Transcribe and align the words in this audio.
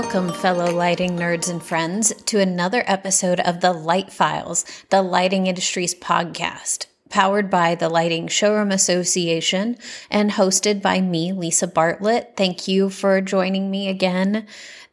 Welcome, 0.00 0.32
fellow 0.32 0.70
lighting 0.70 1.18
nerds 1.18 1.50
and 1.50 1.60
friends, 1.60 2.14
to 2.26 2.38
another 2.38 2.84
episode 2.86 3.40
of 3.40 3.60
the 3.60 3.72
Light 3.72 4.12
Files, 4.12 4.64
the 4.90 5.02
lighting 5.02 5.48
industry's 5.48 5.92
podcast, 5.92 6.86
powered 7.08 7.50
by 7.50 7.74
the 7.74 7.88
Lighting 7.88 8.28
Showroom 8.28 8.70
Association 8.70 9.76
and 10.08 10.30
hosted 10.30 10.80
by 10.80 11.00
me, 11.00 11.32
Lisa 11.32 11.66
Bartlett. 11.66 12.34
Thank 12.36 12.68
you 12.68 12.90
for 12.90 13.20
joining 13.20 13.72
me 13.72 13.88
again 13.88 14.46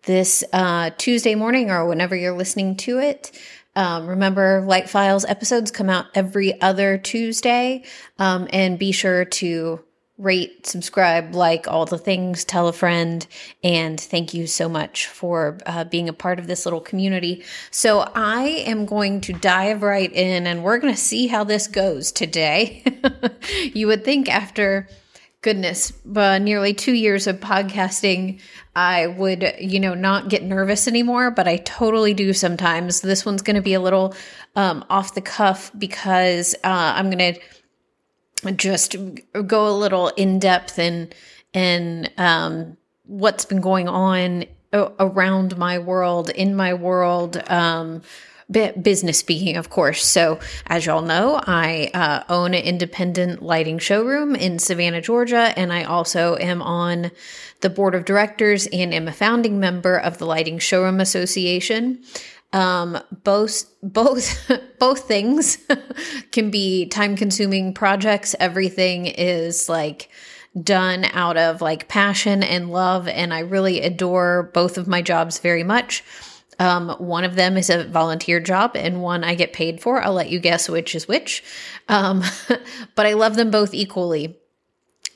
this 0.05 0.43
uh, 0.51 0.89
Tuesday 0.97 1.35
morning 1.35 1.69
or 1.69 1.87
whenever 1.87 2.15
you're 2.15 2.35
listening 2.35 2.75
to 2.77 2.97
it. 2.97 3.31
Um, 3.75 4.07
remember, 4.07 4.65
Light 4.65 4.89
Files 4.89 5.23
episodes 5.25 5.69
come 5.69 5.91
out 5.91 6.07
every 6.15 6.59
other 6.61 6.97
Tuesday, 6.97 7.83
um, 8.17 8.47
and 8.51 8.79
be 8.79 8.91
sure 8.91 9.23
to 9.23 9.84
rate, 10.17 10.65
subscribe, 10.65 11.35
like 11.35 11.67
all 11.67 11.85
the 11.85 11.97
things, 11.97 12.45
tell 12.45 12.67
a 12.67 12.73
friend, 12.73 13.27
and 13.63 13.99
thank 13.99 14.33
you 14.33 14.47
so 14.47 14.69
much 14.69 15.07
for 15.07 15.57
uh, 15.65 15.83
being 15.83 16.07
a 16.07 16.13
part 16.13 16.39
of 16.39 16.47
this 16.47 16.65
little 16.65 16.79
community. 16.79 17.43
So, 17.71 18.09
I 18.15 18.63
am 18.65 18.85
going 18.85 19.21
to 19.21 19.33
dive 19.33 19.83
right 19.83 20.11
in 20.11 20.47
and 20.47 20.63
we're 20.63 20.77
going 20.77 20.93
to 20.93 20.99
see 20.99 21.27
how 21.27 21.43
this 21.43 21.67
goes 21.67 22.11
today. 22.11 22.83
you 23.73 23.87
would 23.87 24.05
think 24.05 24.29
after 24.29 24.87
goodness, 25.45 25.93
uh, 26.15 26.39
nearly 26.39 26.73
two 26.73 26.93
years 26.93 27.27
of 27.27 27.39
podcasting, 27.39 28.41
I 28.75 29.05
would, 29.05 29.53
you 29.59 29.79
know, 29.79 29.93
not 29.93 30.27
get 30.27 30.41
nervous 30.41 30.87
anymore, 30.87 31.29
but 31.29 31.47
I 31.47 31.57
totally 31.57 32.15
do 32.15 32.33
sometimes. 32.33 33.01
This 33.01 33.27
one's 33.27 33.43
going 33.43 33.55
to 33.55 33.61
be 33.61 33.75
a 33.75 33.79
little 33.79 34.15
um, 34.55 34.83
off 34.89 35.13
the 35.13 35.21
cuff 35.21 35.71
because 35.77 36.55
uh, 36.63 36.93
I'm 36.95 37.11
going 37.11 37.35
to 37.35 37.39
just 38.53 38.95
go 39.47 39.67
a 39.67 39.75
little 39.75 40.09
in 40.09 40.39
depth 40.39 40.79
in 40.79 41.11
in 41.53 42.09
um, 42.17 42.77
what's 43.05 43.45
been 43.45 43.61
going 43.61 43.87
on 43.87 44.45
around 44.73 45.57
my 45.57 45.79
world, 45.79 46.29
in 46.29 46.55
my 46.55 46.73
world. 46.73 47.41
Um, 47.49 48.01
business 48.51 49.17
speaking, 49.17 49.57
of 49.57 49.71
course. 49.71 50.05
So, 50.05 50.39
as 50.67 50.85
y'all 50.85 51.01
know, 51.01 51.41
I 51.47 51.89
uh, 51.95 52.23
own 52.29 52.53
an 52.53 52.63
independent 52.63 53.41
lighting 53.41 53.79
showroom 53.79 54.35
in 54.35 54.59
Savannah, 54.59 55.01
Georgia, 55.01 55.51
and 55.57 55.73
I 55.73 55.83
also 55.83 56.37
am 56.37 56.61
on 56.61 57.09
the 57.61 57.69
board 57.71 57.95
of 57.95 58.05
directors 58.05 58.67
and 58.67 58.93
am 58.93 59.07
a 59.07 59.11
founding 59.11 59.59
member 59.59 59.97
of 59.97 60.19
the 60.19 60.25
Lighting 60.25 60.59
Showroom 60.59 60.99
Association. 60.99 62.03
Um, 62.55 62.97
both 63.25 63.65
both 63.83 64.49
both 64.79 65.07
things 65.09 65.57
can 66.31 66.49
be 66.49 66.85
time 66.87 67.17
consuming 67.17 67.73
projects. 67.73 68.33
Everything 68.39 69.07
is 69.07 69.67
like 69.67 70.09
done 70.63 71.03
out 71.11 71.35
of 71.35 71.61
like 71.61 71.89
passion 71.89 72.43
and 72.43 72.71
love, 72.71 73.09
and 73.09 73.33
I 73.33 73.39
really 73.39 73.81
adore 73.81 74.51
both 74.53 74.77
of 74.77 74.87
my 74.87 75.01
jobs 75.01 75.39
very 75.39 75.63
much. 75.63 76.01
Um, 76.57 76.91
one 76.91 77.25
of 77.25 77.35
them 77.35 77.57
is 77.57 77.69
a 77.69 77.83
volunteer 77.83 78.39
job, 78.39 78.71
and 78.75 79.01
one 79.01 79.25
I 79.25 79.35
get 79.35 79.51
paid 79.51 79.81
for. 79.81 80.01
I'll 80.01 80.13
let 80.13 80.29
you 80.29 80.39
guess 80.39 80.69
which 80.69 80.95
is 80.95 81.09
which. 81.09 81.43
Um, 81.89 82.23
but 82.95 83.05
I 83.05 83.13
love 83.13 83.35
them 83.35 83.51
both 83.51 83.73
equally. 83.73 84.39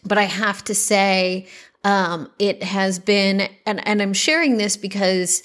But 0.04 0.18
I 0.18 0.24
have 0.24 0.62
to 0.66 0.76
say, 0.76 1.48
um, 1.86 2.30
it 2.38 2.64
has 2.64 3.00
been, 3.00 3.48
and, 3.66 3.86
and 3.88 4.02
I'm 4.02 4.14
sharing 4.14 4.58
this 4.58 4.76
because 4.76 5.42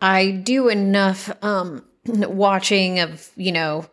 I 0.00 0.30
do 0.30 0.68
enough 0.68 1.30
um, 1.42 1.84
watching 2.06 3.00
of, 3.00 3.30
you 3.36 3.52
know, 3.52 3.86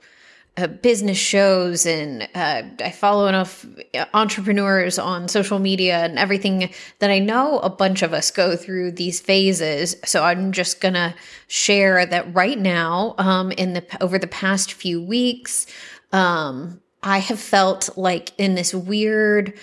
uh, 0.57 0.67
business 0.67 1.17
shows 1.17 1.85
and 1.85 2.29
uh, 2.33 2.63
I 2.79 2.91
follow 2.91 3.27
enough 3.27 3.65
entrepreneurs 4.13 4.97
on 4.97 5.27
social 5.27 5.59
media 5.59 5.97
and 5.97 6.17
everything 6.17 6.69
that 6.99 7.09
I 7.09 7.19
know 7.19 7.59
a 7.59 7.69
bunch 7.69 8.03
of 8.03 8.13
us 8.13 8.31
go 8.31 8.55
through 8.55 8.91
these 8.91 9.19
phases. 9.19 9.97
So 10.05 10.23
I'm 10.23 10.53
just 10.53 10.79
gonna 10.79 11.13
share 11.47 12.05
that 12.05 12.33
right 12.33 12.57
now, 12.57 13.15
um, 13.17 13.51
in 13.51 13.73
the 13.73 13.85
over 13.99 14.17
the 14.17 14.27
past 14.27 14.71
few 14.71 15.01
weeks, 15.01 15.67
um, 16.13 16.81
I 17.03 17.17
have 17.17 17.39
felt 17.39 17.89
like 17.97 18.31
in 18.37 18.55
this 18.55 18.73
weird 18.73 19.59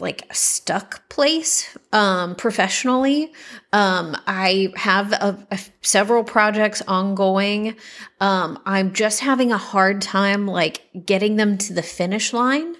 like 0.00 0.26
a 0.30 0.34
stuck 0.34 1.08
place 1.08 1.76
um, 1.92 2.34
professionally. 2.34 3.32
Um, 3.72 4.16
I 4.26 4.72
have 4.76 5.12
a, 5.12 5.46
a, 5.50 5.58
several 5.82 6.24
projects 6.24 6.82
ongoing. 6.86 7.76
Um, 8.20 8.58
I'm 8.66 8.92
just 8.92 9.20
having 9.20 9.52
a 9.52 9.58
hard 9.58 10.02
time 10.02 10.46
like 10.46 10.82
getting 11.04 11.36
them 11.36 11.58
to 11.58 11.72
the 11.72 11.82
finish 11.82 12.32
line. 12.32 12.74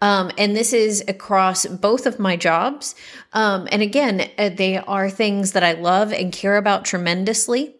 Um, 0.00 0.30
and 0.36 0.56
this 0.56 0.72
is 0.72 1.04
across 1.08 1.66
both 1.66 2.06
of 2.06 2.18
my 2.18 2.36
jobs. 2.36 2.94
Um, 3.32 3.68
and 3.70 3.82
again, 3.82 4.30
uh, 4.38 4.50
they 4.50 4.78
are 4.78 5.10
things 5.10 5.52
that 5.52 5.64
I 5.64 5.72
love 5.72 6.12
and 6.12 6.32
care 6.32 6.56
about 6.56 6.84
tremendously. 6.84 7.73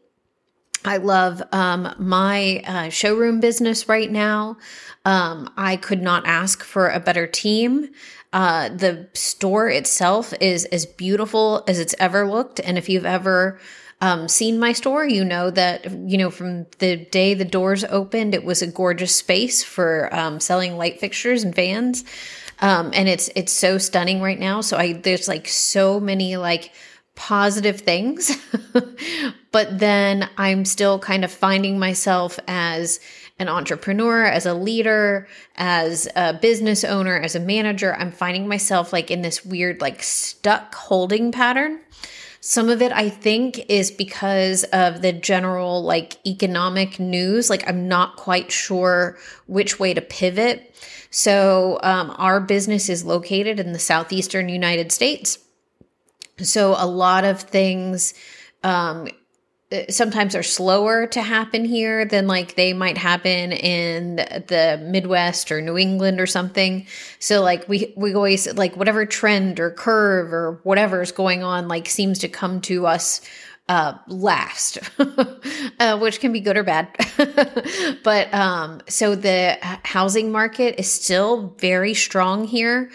I 0.85 0.99
love 0.99 1.43
um, 1.53 1.95
my 1.99 2.63
uh, 2.67 2.89
showroom 2.91 3.41
business 3.41 3.89
right 3.89 4.11
now. 4.11 4.59
Um, 5.05 5.51
I 5.57 5.77
could 5.77 6.03
not 6.03 6.27
ask 6.27 6.63
for 6.63 6.89
a 6.89 7.01
better 7.01 7.27
team. 7.27 7.91
Uh, 8.33 8.69
the 8.69 9.09
store 9.15 9.69
itself 9.69 10.35
is 10.41 10.65
as 10.67 10.87
beautiful 10.87 11.63
as 11.69 11.79
it's 11.79 11.95
ever 11.99 12.29
looked. 12.29 12.61
And 12.61 12.77
if 12.77 12.89
you've 12.89 13.07
ever 13.07 13.61
um, 14.01 14.29
seen 14.29 14.59
my 14.59 14.73
store, 14.73 15.07
you 15.07 15.25
know 15.25 15.51
that, 15.51 15.91
you 16.09 16.19
know, 16.19 16.31
from 16.31 16.67
the 16.79 16.97
day 16.97 17.35
the 17.35 17.45
doors 17.45 17.85
opened, 17.85 18.35
it 18.35 18.45
was 18.45 18.61
a 18.61 18.67
gorgeous 18.67 19.15
space 19.15 19.63
for 19.63 20.13
um, 20.15 20.41
selling 20.41 20.77
light 20.77 21.01
fixtures 21.01 21.45
and 21.45 21.55
fans. 21.55 22.05
Um, 22.61 22.91
and 22.93 23.09
it's, 23.09 23.31
it's 23.37 23.53
so 23.53 23.79
stunning 23.79 24.21
right 24.21 24.39
now. 24.39 24.61
So 24.61 24.77
I, 24.77 24.95
there's 24.95 25.29
like 25.29 25.49
so 25.49 26.01
many 26.01 26.37
like 26.37 26.73
positive 27.15 27.81
things, 27.81 28.37
but 29.53 29.79
then 29.79 30.29
I'm 30.37 30.65
still 30.65 30.99
kind 30.99 31.25
of 31.25 31.33
finding 31.33 31.79
myself 31.79 32.39
as, 32.49 33.01
an 33.39 33.49
entrepreneur, 33.49 34.25
as 34.25 34.47
a 34.47 34.55
leader, 34.55 35.27
as 35.57 36.09
a 36.15 36.35
business 36.35 36.85
owner, 36.85 37.17
as 37.17 37.35
a 37.35 37.41
manager, 37.41 37.95
I'm 37.95 38.13
finding 38.13 38.47
myself 38.47 38.93
like 38.93 39.11
in 39.11 39.23
this 39.23 39.45
weird, 39.45 39.81
like 39.81 40.03
stuck 40.03 40.75
holding 40.75 41.33
pattern. 41.33 41.81
Some 42.41 42.69
of 42.69 42.83
it, 42.83 42.93
I 42.93 43.09
think, 43.09 43.71
is 43.71 43.91
because 43.91 44.65
of 44.65 45.01
the 45.01 45.13
general 45.13 45.83
like 45.83 46.19
economic 46.27 47.01
news. 47.01 47.49
Like, 47.49 47.67
I'm 47.67 47.89
not 47.89 48.17
quite 48.17 48.53
sure 48.53 49.17
which 49.47 49.81
way 49.81 49.95
to 49.95 50.03
pivot. 50.03 50.71
So, 51.11 51.79
um, 51.83 52.15
our 52.19 52.41
business 52.41 52.89
is 52.89 53.05
located 53.05 53.59
in 53.59 53.73
the 53.73 53.79
southeastern 53.79 54.49
United 54.51 54.93
States. 54.93 55.39
So, 56.43 56.75
a 56.77 56.87
lot 56.87 57.25
of 57.25 57.41
things 57.41 58.15
um, 58.63 59.09
sometimes 59.89 60.35
are 60.35 60.43
slower 60.43 61.07
to 61.09 61.23
happen 61.23 61.65
here 61.65 62.05
than 62.05 62.27
like 62.27 62.55
they 62.55 62.73
might 62.73 62.99
happen 62.99 63.53
in 63.53 64.17
the 64.17 64.81
Midwest 64.83 65.51
or 65.51 65.61
New 65.61 65.79
England 65.79 66.21
or 66.21 66.27
something. 66.27 66.87
So 67.19 67.43
like 67.43 67.69
we 67.69 67.93
we 67.97 68.15
always 68.15 68.53
like 68.55 68.77
whatever 68.77 69.07
trend 69.07 69.61
or 69.61 69.71
curve 69.71 70.33
or 70.33 70.61
whatever 70.63 71.03
is 71.03 71.13
going 71.13 71.43
on 71.43 71.69
like 71.69 71.89
seems 71.89 72.21
to 72.21 72.29
come 72.29 72.61
to 72.63 72.87
us 72.87 73.21
uh, 73.67 73.95
last, 74.09 74.79
uh, 75.81 75.99
which 75.99 76.21
can 76.21 76.33
be 76.33 76.41
good 76.41 76.57
or 76.57 76.63
bad. 76.63 76.89
but 78.05 78.33
um, 78.35 78.83
so 78.89 79.15
the 79.15 79.57
housing 79.85 80.31
market 80.31 80.79
is 80.79 80.91
still 80.91 81.55
very 81.59 81.95
strong 81.95 82.45
here. 82.45 82.91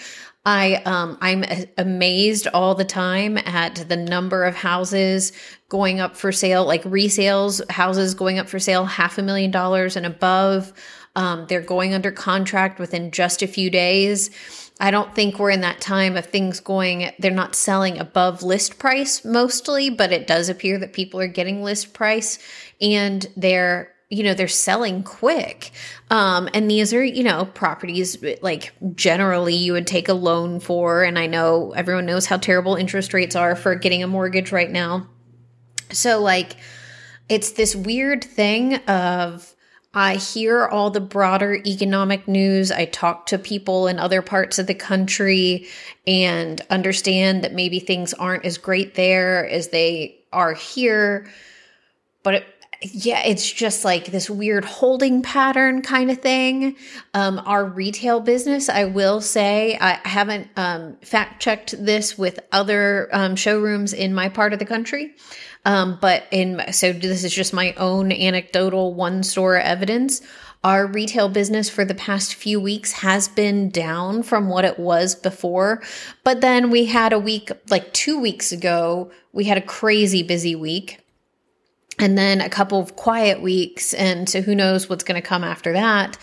I 0.46 0.76
um, 0.86 1.18
I'm 1.22 1.44
amazed 1.78 2.48
all 2.54 2.74
the 2.74 2.86
time 2.86 3.38
at 3.38 3.86
the 3.90 3.98
number 3.98 4.46
of 4.46 4.56
houses 4.56 5.32
going 5.68 6.00
up 6.00 6.16
for 6.16 6.32
sale, 6.32 6.66
like 6.66 6.84
resales, 6.84 7.70
houses 7.70 8.14
going 8.14 8.40
up 8.40 8.48
for 8.48 8.60
sale, 8.60 8.86
half 8.86 9.18
a 9.18 9.22
million 9.22 9.52
dollars 9.52 9.96
and 9.96 10.06
above. 10.06 10.74
Um, 11.16 11.46
they're 11.48 11.62
going 11.62 11.94
under 11.94 12.12
contract 12.12 12.80
within 12.80 13.12
just 13.12 13.42
a 13.42 13.48
few 13.48 13.70
days. 13.70 14.30
I 14.80 14.92
don't 14.92 15.14
think 15.14 15.38
we're 15.38 15.50
in 15.50 15.62
that 15.62 15.82
time 15.82 16.16
of 16.16 16.26
things 16.26 16.62
going, 16.62 17.12
they're 17.20 17.32
not 17.32 17.54
selling 17.54 18.00
above 18.00 18.44
list 18.44 18.80
price 18.80 19.26
mostly, 19.26 19.90
but 19.90 20.14
it 20.14 20.26
does 20.26 20.48
appear 20.48 20.78
that 20.78 20.94
people 20.94 21.20
are 21.20 21.28
getting 21.28 21.62
list 21.62 21.94
price 21.94 22.40
and 22.80 23.28
they're 23.36 23.94
you 24.10 24.24
know 24.24 24.34
they're 24.34 24.48
selling 24.48 25.04
quick 25.04 25.72
um 26.10 26.50
and 26.54 26.70
these 26.70 26.94
are 26.94 27.04
you 27.04 27.24
know 27.24 27.46
properties 27.46 28.18
like 28.42 28.74
generally 28.96 29.56
you 29.56 29.74
would 29.74 29.88
take 29.88 30.10
a 30.10 30.14
loan 30.14 30.60
for 30.60 31.04
and 31.04 31.20
i 31.20 31.28
know 31.28 31.72
everyone 31.74 32.06
knows 32.06 32.26
how 32.26 32.38
terrible 32.38 32.76
interest 32.76 33.14
rates 33.14 33.36
are 33.36 33.56
for 33.56 33.76
getting 33.76 34.02
a 34.02 34.08
mortgage 34.08 34.52
right 34.52 34.72
now 34.72 35.08
so 35.92 36.20
like 36.22 36.56
it's 37.30 37.52
this 37.52 37.76
weird 37.76 38.24
thing 38.24 38.76
of 38.88 39.56
I 39.94 40.16
hear 40.16 40.68
all 40.68 40.92
the 40.92 41.02
broader 41.02 41.56
economic 41.66 42.28
news. 42.28 42.72
I 42.72 42.86
talk 42.86 43.26
to 43.28 43.40
people 43.40 43.88
in 43.88 43.98
other 43.98 44.22
parts 44.22 44.60
of 44.60 44.68
the 44.68 44.76
country 44.76 45.68
and 46.06 46.62
understand 46.70 47.44
that 47.44 47.54
maybe 47.54 47.80
things 47.80 48.14
aren't 48.14 48.46
as 48.46 48.60
great 48.60 48.94
there 48.94 49.48
as 49.50 49.70
they 49.70 50.20
are 50.32 50.54
here. 50.54 51.28
But 52.22 52.36
it, 52.36 52.46
yeah, 52.82 53.24
it's 53.26 53.52
just 53.52 53.84
like 53.84 54.06
this 54.06 54.30
weird 54.30 54.64
holding 54.64 55.22
pattern 55.22 55.82
kind 55.82 56.10
of 56.10 56.20
thing. 56.20 56.78
Um, 57.14 57.42
our 57.46 57.66
retail 57.66 58.22
business, 58.22 58.70
I 58.70 58.86
will 58.86 59.20
say, 59.20 59.78
I 59.80 60.00
haven't 60.08 60.48
um, 60.56 60.96
fact 61.02 61.42
checked 61.42 61.76
this 61.78 62.18
with 62.18 62.40
other 62.54 63.10
um, 63.12 63.36
showrooms 63.36 63.92
in 63.92 64.14
my 64.14 64.30
part 64.30 64.54
of 64.54 64.60
the 64.60 64.66
country. 64.66 65.14
Um, 65.66 65.98
but 66.00 66.24
in 66.32 66.72
so 66.72 66.94
this 66.94 67.26
is 67.26 67.34
just 67.34 67.54
my 67.54 67.74
own 67.74 68.14
anecdotal 68.14 68.94
one 68.94 69.24
store 69.24 69.58
evidence. 69.58 70.22
Our 70.64 70.88
retail 70.88 71.28
business 71.28 71.70
for 71.70 71.84
the 71.84 71.96
past 71.96 72.34
few 72.36 72.62
weeks 72.62 72.94
has 72.94 73.28
been 73.28 73.70
down 73.70 74.24
from 74.24 74.48
what 74.48 74.64
it 74.64 74.80
was 74.80 75.16
before. 75.16 75.82
But 76.24 76.40
then 76.40 76.70
we 76.70 76.86
had 76.86 77.12
a 77.12 77.20
week, 77.20 77.52
like 77.70 77.92
two 77.94 78.20
weeks 78.20 78.54
ago, 78.54 79.12
we 79.34 79.46
had 79.46 79.58
a 79.58 79.62
crazy 79.62 80.24
busy 80.24 80.56
week 80.56 81.00
and 82.00 82.18
then 82.18 82.42
a 82.42 82.50
couple 82.50 82.80
of 82.80 82.96
quiet 82.96 83.42
weeks. 83.42 83.94
And 83.94 84.28
so 84.30 84.42
who 84.42 84.56
knows 84.56 84.90
what's 84.90 85.04
going 85.04 85.22
to 85.22 85.28
come 85.28 85.44
after 85.44 85.74
that. 85.74 86.18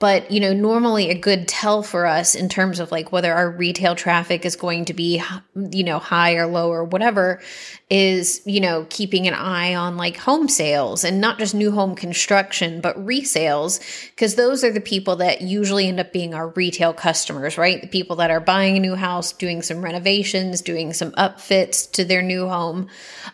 But, 0.00 0.30
you 0.30 0.40
know, 0.40 0.52
normally 0.52 1.08
a 1.08 1.18
good 1.18 1.46
tell 1.46 1.82
for 1.82 2.04
us 2.04 2.34
in 2.34 2.48
terms 2.48 2.80
of 2.80 2.90
like 2.90 3.12
whether 3.12 3.32
our 3.32 3.50
retail 3.50 3.94
traffic 3.94 4.44
is 4.44 4.56
going 4.56 4.86
to 4.86 4.92
be, 4.92 5.22
you 5.54 5.84
know, 5.84 6.00
high 6.00 6.34
or 6.34 6.46
low 6.46 6.68
or 6.68 6.84
whatever 6.84 7.40
is, 7.88 8.42
you 8.44 8.60
know, 8.60 8.86
keeping 8.90 9.28
an 9.28 9.34
eye 9.34 9.74
on 9.74 9.96
like 9.96 10.16
home 10.16 10.48
sales 10.48 11.04
and 11.04 11.20
not 11.20 11.38
just 11.38 11.54
new 11.54 11.70
home 11.70 11.94
construction, 11.94 12.80
but 12.80 12.96
resales, 12.96 13.80
because 14.10 14.34
those 14.34 14.64
are 14.64 14.72
the 14.72 14.80
people 14.80 15.16
that 15.16 15.42
usually 15.42 15.86
end 15.86 16.00
up 16.00 16.12
being 16.12 16.34
our 16.34 16.48
retail 16.48 16.92
customers, 16.92 17.56
right? 17.56 17.80
The 17.80 17.88
people 17.88 18.16
that 18.16 18.32
are 18.32 18.40
buying 18.40 18.76
a 18.76 18.80
new 18.80 18.96
house, 18.96 19.32
doing 19.32 19.62
some 19.62 19.80
renovations, 19.80 20.60
doing 20.60 20.92
some 20.92 21.12
upfits 21.12 21.90
to 21.92 22.04
their 22.04 22.20
new 22.20 22.48
home. 22.48 22.88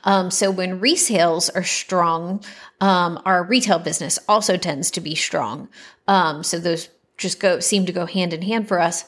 Um, 0.04 0.30
so 0.30 0.50
when 0.50 0.78
resales 0.78 1.50
are 1.56 1.64
strong, 1.64 2.44
um, 2.80 3.20
our 3.24 3.44
retail 3.44 3.78
business 3.78 4.18
also 4.28 4.56
tends 4.56 4.90
to 4.92 5.00
be 5.00 5.14
strong. 5.14 5.68
Um, 6.08 6.42
so 6.42 6.58
those 6.58 6.88
just 7.16 7.40
go 7.40 7.60
seem 7.60 7.86
to 7.86 7.92
go 7.92 8.06
hand 8.06 8.32
in 8.32 8.42
hand 8.42 8.66
for 8.66 8.80
us. 8.80 9.04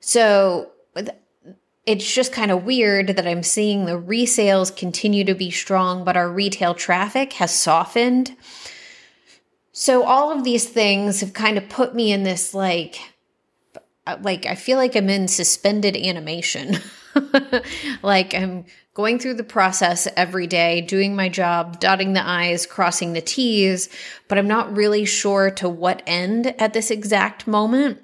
So 0.00 0.70
it's 1.84 2.12
just 2.12 2.32
kind 2.32 2.50
of 2.50 2.64
weird 2.64 3.08
that 3.08 3.26
I'm 3.26 3.42
seeing 3.44 3.84
the 3.84 4.00
resales 4.00 4.76
continue 4.76 5.24
to 5.24 5.34
be 5.34 5.50
strong, 5.50 6.04
but 6.04 6.16
our 6.16 6.28
retail 6.28 6.74
traffic 6.74 7.34
has 7.34 7.54
softened. 7.54 8.36
So 9.72 10.04
all 10.04 10.32
of 10.32 10.42
these 10.42 10.68
things 10.68 11.20
have 11.20 11.32
kind 11.32 11.58
of 11.58 11.68
put 11.68 11.94
me 11.94 12.12
in 12.12 12.22
this 12.22 12.54
like 12.54 12.98
like 14.22 14.46
I 14.46 14.54
feel 14.54 14.78
like 14.78 14.94
I'm 14.94 15.10
in 15.10 15.28
suspended 15.28 15.96
animation. 15.96 16.78
like 18.02 18.34
I'm 18.34 18.64
going 18.96 19.18
through 19.18 19.34
the 19.34 19.44
process 19.44 20.08
every 20.16 20.46
day, 20.46 20.80
doing 20.80 21.14
my 21.14 21.28
job, 21.28 21.78
dotting 21.80 22.14
the 22.14 22.26
I's, 22.26 22.64
crossing 22.64 23.12
the 23.12 23.20
T's, 23.20 23.90
but 24.26 24.38
I'm 24.38 24.48
not 24.48 24.74
really 24.74 25.04
sure 25.04 25.50
to 25.50 25.68
what 25.68 26.02
end 26.06 26.46
at 26.58 26.72
this 26.72 26.90
exact 26.90 27.46
moment. 27.46 28.00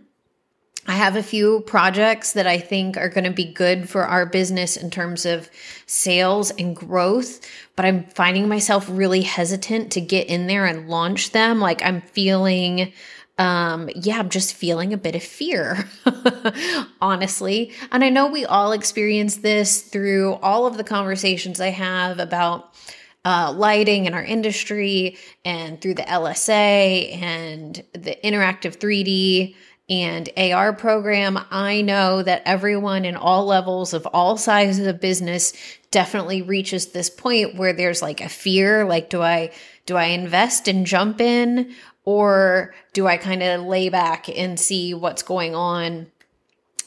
I 0.86 0.92
have 0.92 1.16
a 1.16 1.22
few 1.22 1.60
projects 1.60 2.34
that 2.34 2.46
I 2.46 2.58
think 2.58 2.98
are 2.98 3.08
going 3.08 3.24
to 3.24 3.30
be 3.30 3.50
good 3.54 3.88
for 3.88 4.04
our 4.04 4.26
business 4.26 4.76
in 4.76 4.90
terms 4.90 5.24
of 5.24 5.48
sales 5.86 6.50
and 6.50 6.76
growth, 6.76 7.40
but 7.74 7.86
I'm 7.86 8.04
finding 8.04 8.46
myself 8.46 8.86
really 8.90 9.22
hesitant 9.22 9.92
to 9.92 10.00
get 10.02 10.26
in 10.26 10.46
there 10.46 10.66
and 10.66 10.90
launch 10.90 11.30
them. 11.30 11.58
Like 11.58 11.82
I'm 11.82 12.02
feeling 12.02 12.92
um, 13.38 13.88
yeah, 13.94 14.18
I'm 14.18 14.28
just 14.28 14.54
feeling 14.54 14.92
a 14.92 14.98
bit 14.98 15.16
of 15.16 15.22
fear, 15.22 15.88
honestly. 17.00 17.72
And 17.90 18.04
I 18.04 18.10
know 18.10 18.26
we 18.26 18.44
all 18.44 18.72
experience 18.72 19.36
this 19.36 19.82
through 19.82 20.34
all 20.34 20.66
of 20.66 20.76
the 20.76 20.84
conversations 20.84 21.60
I 21.60 21.68
have 21.68 22.18
about 22.18 22.74
uh, 23.24 23.52
lighting 23.56 24.06
in 24.06 24.14
our 24.14 24.24
industry 24.24 25.16
and 25.44 25.80
through 25.80 25.94
the 25.94 26.02
LSA 26.02 27.16
and 27.22 27.82
the 27.92 28.16
interactive 28.22 28.76
3D 28.78 29.54
and 29.88 30.28
AR 30.36 30.72
program. 30.72 31.38
I 31.50 31.82
know 31.82 32.22
that 32.22 32.42
everyone 32.44 33.04
in 33.04 33.16
all 33.16 33.46
levels 33.46 33.94
of 33.94 34.06
all 34.06 34.36
sizes 34.36 34.86
of 34.86 35.00
business 35.00 35.52
definitely 35.90 36.42
reaches 36.42 36.86
this 36.86 37.10
point 37.10 37.56
where 37.56 37.72
there's 37.72 38.00
like 38.00 38.20
a 38.22 38.28
fear 38.28 38.84
like 38.86 39.10
do 39.10 39.20
I 39.20 39.52
do 39.84 39.96
I 39.96 40.06
invest 40.06 40.66
and 40.66 40.86
jump 40.86 41.20
in 41.20 41.74
or 42.04 42.74
do 42.92 43.06
I 43.06 43.16
kind 43.16 43.42
of 43.42 43.64
lay 43.64 43.88
back 43.88 44.28
and 44.28 44.58
see 44.58 44.94
what's 44.94 45.22
going 45.22 45.54
on? 45.54 46.08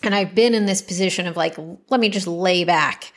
And 0.04 0.14
I've 0.14 0.36
been 0.36 0.54
in 0.54 0.66
this 0.66 0.82
position 0.82 1.26
of 1.28 1.38
like, 1.38 1.58
let 1.90 2.00
me 2.00 2.10
just 2.10 2.28
lay 2.28 2.64
back. 2.64 3.14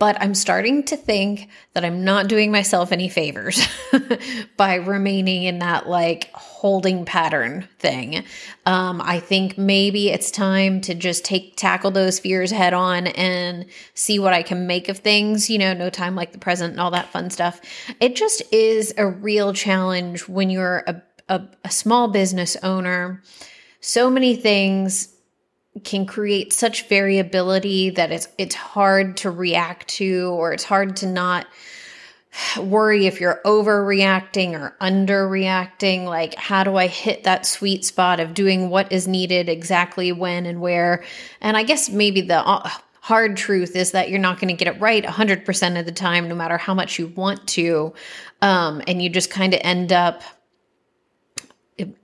But 0.00 0.16
I'm 0.18 0.34
starting 0.34 0.82
to 0.84 0.96
think 0.96 1.50
that 1.74 1.84
I'm 1.84 2.04
not 2.04 2.26
doing 2.26 2.50
myself 2.50 2.90
any 2.90 3.10
favors 3.10 3.62
by 4.56 4.76
remaining 4.76 5.42
in 5.42 5.58
that 5.58 5.90
like 5.90 6.32
holding 6.32 7.04
pattern 7.04 7.68
thing. 7.78 8.24
Um, 8.64 9.02
I 9.02 9.20
think 9.20 9.58
maybe 9.58 10.08
it's 10.08 10.30
time 10.30 10.80
to 10.82 10.94
just 10.94 11.22
take 11.26 11.54
tackle 11.56 11.90
those 11.90 12.18
fears 12.18 12.50
head 12.50 12.72
on 12.72 13.08
and 13.08 13.66
see 13.92 14.18
what 14.18 14.32
I 14.32 14.42
can 14.42 14.66
make 14.66 14.88
of 14.88 15.00
things. 15.00 15.50
You 15.50 15.58
know, 15.58 15.74
no 15.74 15.90
time 15.90 16.16
like 16.16 16.32
the 16.32 16.38
present 16.38 16.70
and 16.70 16.80
all 16.80 16.92
that 16.92 17.12
fun 17.12 17.28
stuff. 17.28 17.60
It 18.00 18.16
just 18.16 18.42
is 18.50 18.94
a 18.96 19.06
real 19.06 19.52
challenge 19.52 20.26
when 20.26 20.48
you're 20.48 20.82
a 20.86 21.02
a, 21.30 21.48
a 21.64 21.70
small 21.70 22.08
business 22.08 22.56
owner, 22.62 23.22
so 23.80 24.10
many 24.10 24.36
things 24.36 25.14
can 25.84 26.04
create 26.04 26.52
such 26.52 26.88
variability 26.88 27.90
that 27.90 28.10
it's 28.10 28.28
it's 28.36 28.56
hard 28.56 29.16
to 29.16 29.30
react 29.30 29.88
to 29.88 30.28
or 30.32 30.52
it's 30.52 30.64
hard 30.64 30.96
to 30.96 31.06
not 31.06 31.46
worry 32.60 33.06
if 33.06 33.20
you're 33.20 33.40
overreacting 33.44 34.52
or 34.52 34.76
underreacting. 34.80 36.04
Like 36.04 36.34
how 36.34 36.64
do 36.64 36.76
i 36.76 36.88
hit 36.88 37.22
that 37.22 37.46
sweet 37.46 37.84
spot 37.84 38.18
of 38.18 38.34
doing 38.34 38.68
what 38.68 38.90
is 38.90 39.06
needed 39.06 39.48
exactly 39.48 40.10
when 40.10 40.44
and 40.44 40.60
where? 40.60 41.04
And 41.40 41.56
i 41.56 41.62
guess 41.62 41.88
maybe 41.88 42.20
the 42.20 42.44
uh, 42.44 42.68
hard 43.00 43.36
truth 43.36 43.76
is 43.76 43.92
that 43.92 44.10
you're 44.10 44.18
not 44.18 44.40
going 44.40 44.54
to 44.54 44.64
get 44.64 44.74
it 44.74 44.80
right 44.80 45.04
100% 45.04 45.78
of 45.78 45.86
the 45.86 45.92
time 45.92 46.28
no 46.28 46.34
matter 46.34 46.58
how 46.58 46.74
much 46.74 46.98
you 46.98 47.06
want 47.08 47.46
to 47.48 47.94
um, 48.42 48.82
and 48.86 49.00
you 49.00 49.08
just 49.08 49.30
kind 49.30 49.54
of 49.54 49.60
end 49.62 49.92
up 49.92 50.22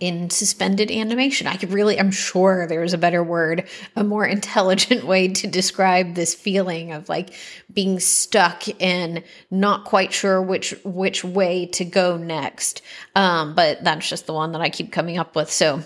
in 0.00 0.30
suspended 0.30 0.90
animation. 0.90 1.46
I 1.46 1.56
could 1.56 1.72
really, 1.72 1.98
I'm 1.98 2.10
sure 2.10 2.66
there's 2.66 2.92
a 2.92 2.98
better 2.98 3.22
word, 3.22 3.68
a 3.94 4.04
more 4.04 4.26
intelligent 4.26 5.04
way 5.04 5.28
to 5.28 5.46
describe 5.46 6.14
this 6.14 6.34
feeling 6.34 6.92
of 6.92 7.08
like 7.08 7.30
being 7.72 8.00
stuck 8.00 8.64
and 8.80 9.22
not 9.50 9.84
quite 9.84 10.12
sure 10.12 10.40
which 10.40 10.74
which 10.84 11.24
way 11.24 11.66
to 11.66 11.84
go 11.84 12.16
next. 12.16 12.82
Um, 13.14 13.54
but 13.54 13.82
that's 13.84 14.08
just 14.08 14.26
the 14.26 14.34
one 14.34 14.52
that 14.52 14.60
I 14.60 14.70
keep 14.70 14.92
coming 14.92 15.18
up 15.18 15.36
with. 15.36 15.50
So 15.50 15.82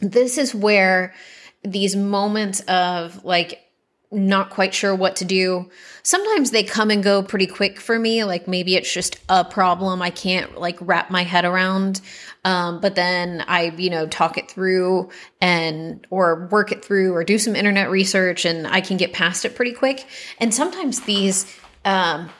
this 0.00 0.38
is 0.38 0.54
where 0.54 1.14
these 1.62 1.96
moments 1.96 2.60
of 2.60 3.24
like 3.24 3.65
not 4.12 4.50
quite 4.50 4.72
sure 4.72 4.94
what 4.94 5.16
to 5.16 5.24
do. 5.24 5.68
Sometimes 6.02 6.50
they 6.50 6.62
come 6.62 6.90
and 6.90 7.02
go 7.02 7.22
pretty 7.22 7.46
quick 7.46 7.80
for 7.80 7.98
me. 7.98 8.24
Like 8.24 8.46
maybe 8.46 8.76
it's 8.76 8.92
just 8.92 9.18
a 9.28 9.44
problem 9.44 10.00
I 10.00 10.10
can't 10.10 10.58
like 10.58 10.76
wrap 10.80 11.10
my 11.10 11.24
head 11.24 11.44
around. 11.44 12.00
Um, 12.44 12.80
but 12.80 12.94
then 12.94 13.44
I, 13.48 13.72
you 13.76 13.90
know, 13.90 14.06
talk 14.06 14.38
it 14.38 14.50
through 14.50 15.10
and 15.40 16.06
or 16.10 16.46
work 16.50 16.70
it 16.70 16.84
through 16.84 17.14
or 17.14 17.24
do 17.24 17.38
some 17.38 17.56
internet 17.56 17.90
research 17.90 18.44
and 18.44 18.66
I 18.66 18.80
can 18.80 18.96
get 18.96 19.12
past 19.12 19.44
it 19.44 19.56
pretty 19.56 19.72
quick. 19.72 20.06
And 20.38 20.54
sometimes 20.54 21.00
these 21.00 21.52
um, 21.84 22.30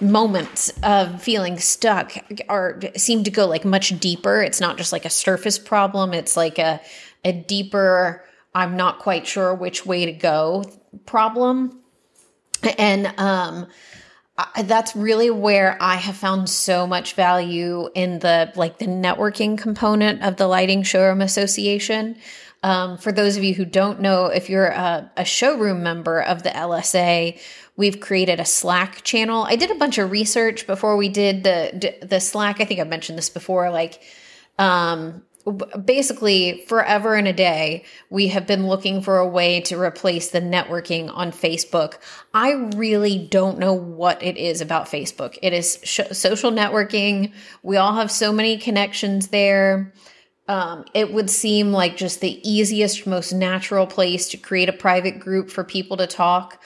moments 0.00 0.72
of 0.82 1.22
feeling 1.22 1.58
stuck 1.58 2.14
are 2.48 2.80
seem 2.96 3.24
to 3.24 3.30
go 3.30 3.46
like 3.46 3.66
much 3.66 4.00
deeper. 4.00 4.42
It's 4.42 4.60
not 4.60 4.78
just 4.78 4.92
like 4.92 5.04
a 5.04 5.10
surface 5.10 5.58
problem. 5.58 6.14
It's 6.14 6.36
like 6.36 6.58
a 6.58 6.80
a 7.24 7.32
deeper 7.32 8.24
I'm 8.54 8.76
not 8.76 8.98
quite 8.98 9.26
sure 9.26 9.54
which 9.54 9.86
way 9.86 10.06
to 10.06 10.12
go 10.12 10.64
problem. 11.06 11.80
And 12.78 13.06
um, 13.18 13.66
I, 14.36 14.62
that's 14.62 14.94
really 14.94 15.30
where 15.30 15.76
I 15.80 15.96
have 15.96 16.16
found 16.16 16.48
so 16.48 16.86
much 16.86 17.14
value 17.14 17.88
in 17.94 18.18
the 18.20 18.52
like 18.56 18.78
the 18.78 18.86
networking 18.86 19.58
component 19.58 20.22
of 20.22 20.36
the 20.36 20.46
Lighting 20.46 20.82
Showroom 20.82 21.20
Association. 21.20 22.16
Um, 22.64 22.96
for 22.96 23.10
those 23.10 23.36
of 23.36 23.42
you 23.42 23.54
who 23.54 23.64
don't 23.64 24.00
know, 24.00 24.26
if 24.26 24.48
you're 24.48 24.68
a, 24.68 25.10
a, 25.16 25.24
showroom 25.24 25.82
member 25.82 26.22
of 26.22 26.44
the 26.44 26.50
LSA, 26.50 27.40
we've 27.76 27.98
created 27.98 28.38
a 28.38 28.44
Slack 28.44 29.02
channel. 29.02 29.42
I 29.42 29.56
did 29.56 29.72
a 29.72 29.74
bunch 29.74 29.98
of 29.98 30.12
research 30.12 30.64
before 30.68 30.96
we 30.96 31.08
did 31.08 31.42
the 31.42 31.96
the 32.02 32.20
Slack. 32.20 32.60
I 32.60 32.64
think 32.64 32.78
I've 32.78 32.88
mentioned 32.88 33.18
this 33.18 33.30
before. 33.30 33.70
Like, 33.70 34.00
um, 34.60 35.24
basically 35.84 36.64
forever 36.68 37.14
and 37.14 37.26
a 37.26 37.32
day 37.32 37.84
we 38.10 38.28
have 38.28 38.46
been 38.46 38.68
looking 38.68 39.02
for 39.02 39.18
a 39.18 39.26
way 39.26 39.60
to 39.60 39.80
replace 39.80 40.28
the 40.28 40.40
networking 40.40 41.10
on 41.12 41.32
facebook. 41.32 41.98
I 42.32 42.52
really 42.76 43.18
don't 43.18 43.58
know 43.58 43.72
what 43.72 44.22
it 44.22 44.36
is 44.36 44.60
about 44.60 44.86
facebook. 44.86 45.36
It 45.42 45.52
is 45.52 45.80
sh- 45.82 46.00
social 46.12 46.52
networking. 46.52 47.32
We 47.62 47.76
all 47.76 47.94
have 47.94 48.10
so 48.10 48.32
many 48.32 48.56
connections 48.56 49.28
there. 49.28 49.92
Um, 50.48 50.84
it 50.94 51.12
would 51.12 51.30
seem 51.30 51.72
like 51.72 51.96
just 51.96 52.20
the 52.20 52.40
easiest 52.48 53.06
most 53.06 53.32
natural 53.32 53.86
place 53.86 54.28
to 54.28 54.36
create 54.36 54.68
a 54.68 54.72
private 54.72 55.18
group 55.18 55.50
for 55.50 55.64
people 55.64 55.96
to 55.96 56.06
talk 56.06 56.62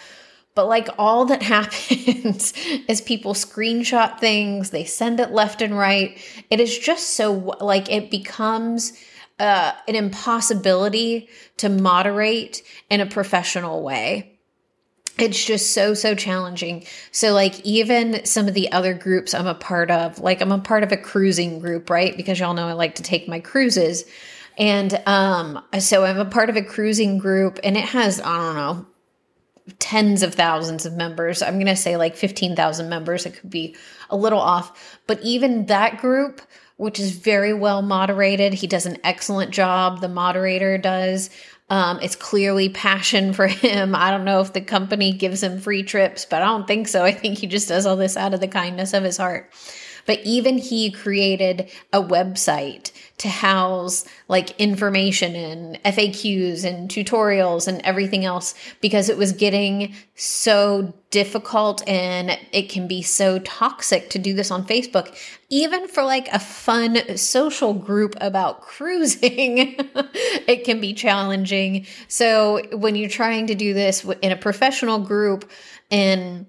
But 0.56 0.66
like 0.66 0.88
all 0.98 1.26
that 1.26 1.42
happens 1.54 2.52
is 2.88 3.00
people 3.00 3.34
screenshot 3.34 4.18
things, 4.18 4.70
they 4.70 4.84
send 4.84 5.20
it 5.20 5.30
left 5.30 5.62
and 5.62 5.78
right. 5.78 6.18
It 6.50 6.58
is 6.58 6.76
just 6.76 7.10
so 7.10 7.32
like 7.60 7.88
it 7.92 8.10
becomes 8.10 8.94
uh, 9.38 9.72
an 9.86 9.94
impossibility 9.94 11.28
to 11.58 11.68
moderate 11.68 12.62
in 12.90 13.00
a 13.00 13.06
professional 13.06 13.84
way. 13.84 14.32
It's 15.18 15.44
just 15.44 15.72
so 15.72 15.94
so 15.94 16.14
challenging. 16.14 16.84
So 17.12 17.32
like 17.32 17.60
even 17.60 18.24
some 18.24 18.48
of 18.48 18.54
the 18.54 18.72
other 18.72 18.94
groups 18.94 19.34
i'm 19.34 19.46
a 19.46 19.54
part 19.54 19.90
of 19.90 20.18
like 20.18 20.40
i'm 20.40 20.52
a 20.52 20.58
part 20.58 20.82
of 20.82 20.90
a 20.90 20.96
cruising 20.96 21.58
group 21.60 21.90
right? 21.90 22.16
Because 22.16 22.40
y'all 22.40 22.54
know 22.54 22.66
i 22.66 22.72
like 22.72 22.96
to 22.96 23.02
take 23.02 23.28
my 23.28 23.40
cruises. 23.40 24.04
And 24.56 25.02
um 25.04 25.62
so 25.78 26.04
i'm 26.06 26.18
a 26.18 26.24
part 26.24 26.48
of 26.48 26.56
a 26.56 26.62
cruising 26.62 27.18
group 27.18 27.60
and 27.62 27.76
it 27.76 27.84
has 27.84 28.20
i 28.20 28.36
don't 28.36 28.56
know 28.56 28.86
tens 29.78 30.22
of 30.22 30.34
thousands 30.34 30.86
of 30.86 30.94
members 30.94 31.42
i'm 31.42 31.54
going 31.54 31.66
to 31.66 31.76
say 31.76 31.96
like 31.96 32.16
15,000 32.16 32.88
members 32.88 33.26
it 33.26 33.40
could 33.40 33.50
be 33.50 33.76
a 34.10 34.16
little 34.16 34.40
off 34.40 34.98
but 35.06 35.20
even 35.22 35.66
that 35.66 35.98
group 35.98 36.40
which 36.76 37.00
is 37.00 37.12
very 37.12 37.52
well 37.52 37.82
moderated 37.82 38.54
he 38.54 38.66
does 38.66 38.86
an 38.86 38.98
excellent 39.02 39.50
job 39.50 40.00
the 40.00 40.08
moderator 40.08 40.78
does 40.78 41.30
um, 41.68 41.98
it's 42.00 42.14
clearly 42.14 42.68
passion 42.68 43.32
for 43.32 43.46
him. 43.48 43.94
I 43.94 44.10
don't 44.10 44.24
know 44.24 44.40
if 44.40 44.52
the 44.52 44.60
company 44.60 45.12
gives 45.12 45.42
him 45.42 45.58
free 45.58 45.82
trips, 45.82 46.24
but 46.24 46.42
I 46.42 46.46
don't 46.46 46.66
think 46.66 46.86
so. 46.88 47.02
I 47.04 47.12
think 47.12 47.38
he 47.38 47.46
just 47.46 47.68
does 47.68 47.86
all 47.86 47.96
this 47.96 48.16
out 48.16 48.34
of 48.34 48.40
the 48.40 48.48
kindness 48.48 48.92
of 48.92 49.02
his 49.02 49.16
heart. 49.16 49.52
But 50.06 50.20
even 50.24 50.58
he 50.58 50.90
created 50.90 51.70
a 51.92 52.02
website 52.02 52.92
to 53.18 53.28
house 53.28 54.04
like 54.28 54.58
information 54.60 55.34
and 55.34 55.82
FAQs 55.84 56.64
and 56.64 56.88
tutorials 56.88 57.66
and 57.66 57.80
everything 57.82 58.24
else 58.24 58.54
because 58.80 59.08
it 59.08 59.16
was 59.16 59.32
getting 59.32 59.94
so 60.14 60.94
difficult 61.10 61.86
and 61.88 62.38
it 62.52 62.68
can 62.68 62.86
be 62.86 63.00
so 63.00 63.38
toxic 63.40 64.10
to 64.10 64.18
do 64.18 64.34
this 64.34 64.50
on 64.50 64.66
Facebook. 64.66 65.16
Even 65.48 65.88
for 65.88 66.02
like 66.02 66.28
a 66.28 66.38
fun 66.38 67.16
social 67.16 67.72
group 67.72 68.14
about 68.20 68.60
cruising, 68.62 69.76
it 70.46 70.64
can 70.64 70.80
be 70.80 70.92
challenging. 70.92 71.86
So 72.08 72.62
when 72.76 72.96
you're 72.96 73.08
trying 73.08 73.46
to 73.46 73.54
do 73.54 73.72
this 73.72 74.04
in 74.22 74.32
a 74.32 74.36
professional 74.36 74.98
group 74.98 75.50
and 75.90 76.46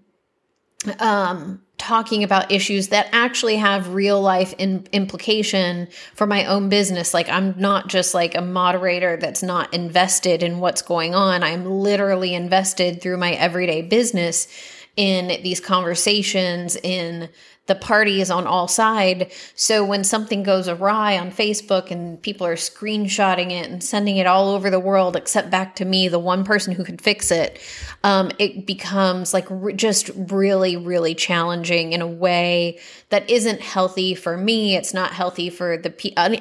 um 1.00 1.62
talking 1.78 2.24
about 2.24 2.52
issues 2.52 2.88
that 2.88 3.08
actually 3.12 3.56
have 3.58 3.94
real 3.94 4.20
life 4.20 4.54
in, 4.58 4.88
implication 4.92 5.88
for 6.16 6.26
my 6.26 6.46
own 6.46 6.70
business. 6.70 7.14
Like 7.14 7.30
I'm 7.30 7.54
not 7.58 7.88
just 7.88 8.14
like 8.14 8.36
a 8.36 8.42
moderator 8.42 9.18
that's 9.18 9.44
not 9.44 9.74
invested 9.74 10.42
in 10.42 10.60
what's 10.60 10.82
going 10.82 11.14
on. 11.14 11.44
I'm 11.44 11.66
literally 11.66 12.34
invested 12.34 13.02
through 13.02 13.18
my 13.18 13.34
everyday 13.34 13.84
business 13.84 14.48
in 14.96 15.42
these 15.44 15.60
conversations 15.60 16.76
in 16.78 17.30
the 17.68 17.76
party 17.76 18.22
is 18.22 18.32
on 18.32 18.48
all 18.48 18.68
side. 18.68 19.32
So 19.56 19.86
when 19.86 20.04
something 20.04 20.44
goes 20.44 20.68
awry 20.68 21.18
on 21.18 21.32
Facebook 21.32 21.92
and 21.92 22.22
people 22.22 22.48
are 22.48 22.56
screenshotting 22.56 23.52
it 23.52 23.70
and 23.70 23.84
sending 23.84 24.18
it 24.18 24.26
all 24.26 24.50
over 24.50 24.70
the 24.70 24.80
world, 24.80 25.16
except 25.16 25.50
back 25.50 25.76
to 25.76 25.86
me, 25.86 26.08
the 26.08 26.20
one 26.20 26.44
person 26.44 26.74
who 26.74 26.84
can 26.84 26.98
fix 26.98 27.30
it, 27.30 27.60
um, 28.04 28.32
it 28.40 28.66
becomes 28.66 29.34
like 29.34 29.46
re- 29.50 29.74
just 29.74 30.10
really, 30.16 30.78
really 30.78 31.14
challenging 31.14 31.94
in 31.94 32.02
a 32.02 32.08
way 32.08 32.80
that 33.10 33.30
isn't 33.30 33.62
healthy 33.62 34.16
for 34.16 34.38
me. 34.38 34.76
It's 34.76 34.94
not 34.94 35.12
healthy 35.12 35.50
for 35.50 35.78
the 35.78 35.94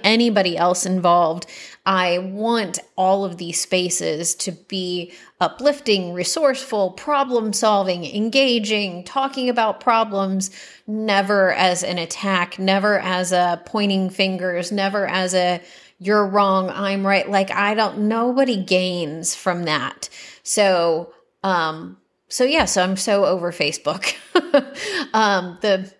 anybody 0.05 0.57
else 0.57 0.87
involved. 0.87 1.47
I 1.85 2.19
want 2.19 2.81
all 2.97 3.25
of 3.25 3.37
these 3.37 3.61
spaces 3.61 4.35
to 4.37 4.53
be 4.53 5.13
uplifting, 5.41 6.13
resourceful, 6.13 6.93
problem 6.93 7.53
solving, 7.53 8.05
engaging, 8.05 9.05
talking 9.05 9.49
about 9.49 9.81
problems, 9.81 10.51
never 10.87 11.53
as 11.53 11.83
an 11.83 11.99
attack, 11.99 12.59
never 12.59 12.99
as 12.99 13.33
a 13.33 13.61
pointing 13.67 14.09
fingers, 14.09 14.73
never 14.73 15.07
as 15.07 15.35
a 15.35 15.61
you're 15.99 16.27
wrong, 16.27 16.69
I'm 16.71 17.07
right. 17.07 17.29
Like 17.29 17.51
I 17.51 17.75
don't 17.75 18.01
nobody 18.01 18.63
gains 18.63 19.35
from 19.35 19.65
that. 19.65 20.09
So 20.43 21.13
um 21.43 21.99
so 22.29 22.45
yeah, 22.45 22.65
so 22.65 22.83
I'm 22.83 22.97
so 22.97 23.25
over 23.25 23.53
Facebook. 23.53 24.15
um 25.15 25.59
the 25.61 25.93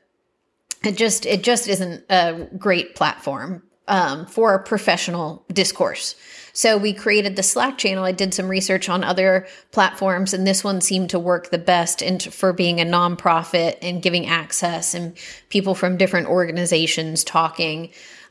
it 0.85 0.97
just 0.97 1.27
it 1.27 1.43
just 1.43 1.69
isn't 1.69 2.05
a 2.09 2.49
great 2.59 2.95
platform 2.95 3.63
um, 3.89 4.27
for 4.27 4.59
professional 4.61 5.45
discourse. 5.53 6.15
So 6.57 6.79
we 6.79 6.95
created 6.95 7.37
the 7.37 7.43
Slack 7.43 7.77
channel. 7.77 8.05
I 8.05 8.13
did 8.13 8.33
some 8.33 8.49
research 8.49 8.89
on 8.89 9.05
other 9.05 9.47
platforms, 9.73 10.33
and 10.33 10.47
this 10.47 10.65
one 10.65 10.81
seemed 10.81 11.11
to 11.11 11.19
work 11.19 11.51
the 11.51 11.59
best 11.59 12.01
into, 12.01 12.31
for 12.31 12.55
being 12.55 12.81
a 12.81 12.85
nonprofit 12.85 13.77
and 13.83 14.01
giving 14.01 14.27
access 14.27 14.95
and 14.95 15.19
people 15.51 15.75
from 15.75 15.99
different 15.99 16.29
organizations 16.29 17.25
talking. 17.25 17.91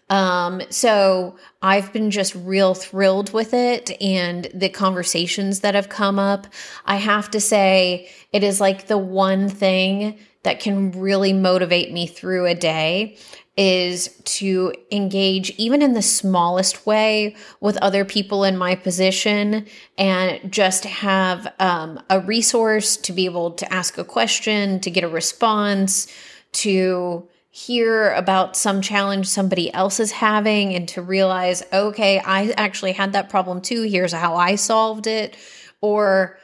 Um, 0.10 0.64
so 0.72 1.38
I've 1.62 1.94
been 1.94 2.10
just 2.10 2.34
real 2.34 2.74
thrilled 2.74 3.32
with 3.32 3.54
it 3.54 3.92
and 4.02 4.48
the 4.56 4.70
conversations 4.70 5.60
that 5.60 5.76
have 5.76 5.90
come 5.90 6.18
up. 6.18 6.48
I 6.84 6.96
have 6.96 7.30
to 7.30 7.40
say, 7.40 8.10
it 8.34 8.44
is 8.44 8.60
like 8.60 8.88
the 8.88 8.98
one 8.98 9.50
thing 9.50 10.18
that 10.42 10.60
can 10.60 10.92
really 10.94 11.34
motivate 11.34 11.92
me 11.92 12.08
through 12.08 12.48
a 12.48 12.56
day 12.56 13.18
is 13.58 14.10
to 14.26 14.74
engage 14.92 15.50
even 15.52 15.82
in 15.82 15.94
the 15.94 16.02
smallest 16.02 16.86
way 16.86 17.36
with 17.62 17.78
other 17.78 18.04
people 18.04 18.44
in 18.44 18.58
my 18.58 18.76
position 18.76 19.66
and 19.98 20.52
just 20.52 20.84
have 20.84 21.54
um, 21.60 22.02
a 22.10 22.20
resource 22.20 22.98
to 22.98 23.14
be 23.14 23.26
able 23.26 23.52
to 23.52 23.72
ask 23.74 23.98
a 23.98 24.04
question, 24.04 24.80
to 24.82 24.92
get 24.92 25.06
a 25.06 25.08
response, 25.08 26.08
to 26.52 27.28
hear 27.50 28.12
about 28.16 28.58
some 28.58 28.82
challenge 28.82 29.26
somebody 29.26 29.74
else 29.74 30.02
is 30.02 30.12
having 30.12 30.76
and 30.76 30.90
to 30.90 31.02
realize, 31.02 31.64
okay, 31.72 32.20
I 32.20 32.50
actually 32.58 32.92
had 32.92 33.14
that 33.14 33.30
problem 33.30 33.62
too. 33.62 33.84
Here's 33.84 34.12
how 34.12 34.36
I 34.36 34.56
solved 34.56 35.08
it. 35.08 35.38
Or, 35.80 36.38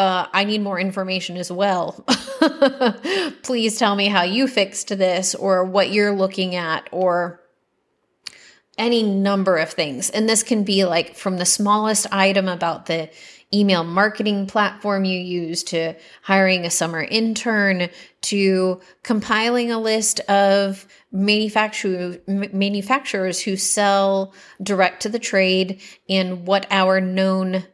uh, 0.00 0.26
I 0.32 0.44
need 0.44 0.62
more 0.62 0.80
information 0.80 1.36
as 1.36 1.52
well. 1.52 2.06
Please 3.42 3.78
tell 3.78 3.94
me 3.94 4.06
how 4.06 4.22
you 4.22 4.48
fixed 4.48 4.88
this 4.88 5.34
or 5.34 5.62
what 5.62 5.92
you're 5.92 6.14
looking 6.14 6.54
at 6.54 6.88
or 6.90 7.42
any 8.78 9.02
number 9.02 9.58
of 9.58 9.68
things. 9.68 10.08
And 10.08 10.26
this 10.26 10.42
can 10.42 10.64
be 10.64 10.86
like 10.86 11.16
from 11.16 11.36
the 11.36 11.44
smallest 11.44 12.10
item 12.10 12.48
about 12.48 12.86
the 12.86 13.10
email 13.52 13.84
marketing 13.84 14.46
platform 14.46 15.04
you 15.04 15.20
use 15.20 15.62
to 15.64 15.94
hiring 16.22 16.64
a 16.64 16.70
summer 16.70 17.02
intern 17.02 17.90
to 18.22 18.80
compiling 19.02 19.70
a 19.70 19.78
list 19.78 20.20
of 20.20 20.86
manufacturer, 21.12 22.16
manufacturers 22.26 23.38
who 23.38 23.54
sell 23.54 24.32
direct 24.62 25.02
to 25.02 25.10
the 25.10 25.18
trade 25.18 25.82
and 26.08 26.46
what 26.46 26.66
our 26.70 27.02
known 27.02 27.66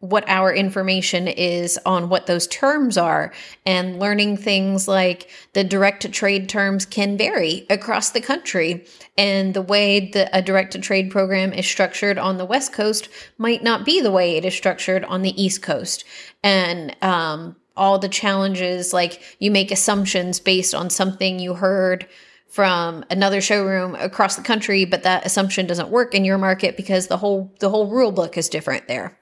what 0.00 0.28
our 0.28 0.54
information 0.54 1.26
is 1.26 1.78
on 1.84 2.08
what 2.08 2.26
those 2.26 2.46
terms 2.46 2.96
are. 2.96 3.32
And 3.66 3.98
learning 3.98 4.36
things 4.36 4.86
like 4.86 5.28
the 5.54 5.64
direct 5.64 6.02
to 6.02 6.08
trade 6.08 6.48
terms 6.48 6.86
can 6.86 7.18
vary 7.18 7.66
across 7.68 8.10
the 8.10 8.20
country. 8.20 8.86
And 9.16 9.54
the 9.54 9.62
way 9.62 10.10
that 10.10 10.30
a 10.32 10.40
direct 10.40 10.72
to 10.72 10.78
trade 10.78 11.10
program 11.10 11.52
is 11.52 11.66
structured 11.66 12.16
on 12.16 12.38
the 12.38 12.44
west 12.44 12.72
coast 12.72 13.08
might 13.38 13.62
not 13.64 13.84
be 13.84 14.00
the 14.00 14.12
way 14.12 14.36
it 14.36 14.44
is 14.44 14.54
structured 14.54 15.04
on 15.04 15.22
the 15.22 15.42
east 15.42 15.62
coast. 15.62 16.04
And 16.44 16.94
um, 17.02 17.56
all 17.78 17.98
the 17.98 18.08
challenges 18.08 18.92
like 18.92 19.36
you 19.38 19.50
make 19.50 19.70
assumptions 19.70 20.40
based 20.40 20.74
on 20.74 20.90
something 20.90 21.38
you 21.38 21.54
heard 21.54 22.06
from 22.48 23.04
another 23.10 23.40
showroom 23.40 23.94
across 23.94 24.36
the 24.36 24.42
country 24.42 24.84
but 24.84 25.04
that 25.04 25.24
assumption 25.24 25.66
doesn't 25.66 25.90
work 25.90 26.14
in 26.14 26.24
your 26.24 26.38
market 26.38 26.76
because 26.76 27.06
the 27.06 27.16
whole 27.16 27.54
the 27.60 27.70
whole 27.70 27.86
rule 27.86 28.10
book 28.10 28.36
is 28.36 28.48
different 28.48 28.88
there 28.88 29.16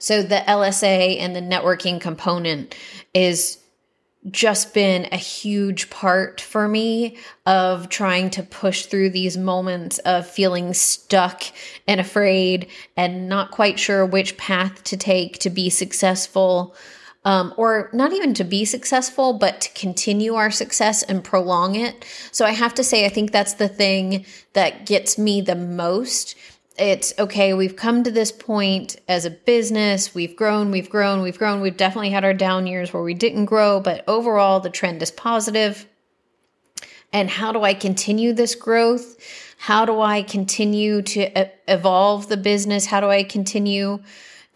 so 0.00 0.22
the 0.22 0.42
LSA 0.48 1.18
and 1.20 1.36
the 1.36 1.40
networking 1.40 2.00
component 2.00 2.74
is 3.14 3.58
just 4.30 4.74
been 4.74 5.08
a 5.12 5.16
huge 5.16 5.88
part 5.88 6.40
for 6.40 6.66
me 6.68 7.16
of 7.46 7.88
trying 7.88 8.28
to 8.30 8.42
push 8.42 8.86
through 8.86 9.10
these 9.10 9.36
moments 9.36 9.98
of 10.00 10.26
feeling 10.26 10.74
stuck 10.74 11.42
and 11.86 12.00
afraid 12.00 12.66
and 12.96 13.28
not 13.28 13.50
quite 13.50 13.78
sure 13.78 14.04
which 14.04 14.36
path 14.36 14.82
to 14.84 14.96
take 14.96 15.38
to 15.38 15.50
be 15.50 15.70
successful. 15.70 16.74
Um, 17.22 17.52
or 17.58 17.90
not 17.92 18.14
even 18.14 18.32
to 18.34 18.44
be 18.44 18.64
successful, 18.64 19.34
but 19.34 19.60
to 19.60 19.72
continue 19.74 20.36
our 20.36 20.50
success 20.50 21.02
and 21.02 21.22
prolong 21.22 21.74
it. 21.74 22.06
So 22.32 22.46
I 22.46 22.52
have 22.52 22.74
to 22.76 22.84
say, 22.84 23.04
I 23.04 23.10
think 23.10 23.30
that's 23.30 23.54
the 23.54 23.68
thing 23.68 24.24
that 24.54 24.86
gets 24.86 25.18
me 25.18 25.42
the 25.42 25.54
most 25.54 26.34
it's 26.80 27.12
okay, 27.18 27.52
we've 27.52 27.76
come 27.76 28.02
to 28.04 28.10
this 28.10 28.32
point 28.32 28.96
as 29.06 29.26
a 29.26 29.30
business, 29.30 30.14
we've 30.14 30.34
grown, 30.34 30.70
we've 30.70 30.88
grown, 30.88 31.20
we've 31.20 31.38
grown. 31.38 31.60
We've 31.60 31.76
definitely 31.76 32.10
had 32.10 32.24
our 32.24 32.32
down 32.32 32.66
years 32.66 32.92
where 32.92 33.02
we 33.02 33.12
didn't 33.12 33.44
grow, 33.44 33.80
but 33.80 34.02
overall 34.08 34.60
the 34.60 34.70
trend 34.70 35.02
is 35.02 35.10
positive. 35.10 35.86
And 37.12 37.28
how 37.28 37.52
do 37.52 37.62
I 37.62 37.74
continue 37.74 38.32
this 38.32 38.54
growth? 38.54 39.16
How 39.58 39.84
do 39.84 40.00
I 40.00 40.22
continue 40.22 41.02
to 41.02 41.48
evolve 41.68 42.28
the 42.28 42.38
business? 42.38 42.86
How 42.86 43.00
do 43.00 43.08
I 43.08 43.24
continue 43.24 44.02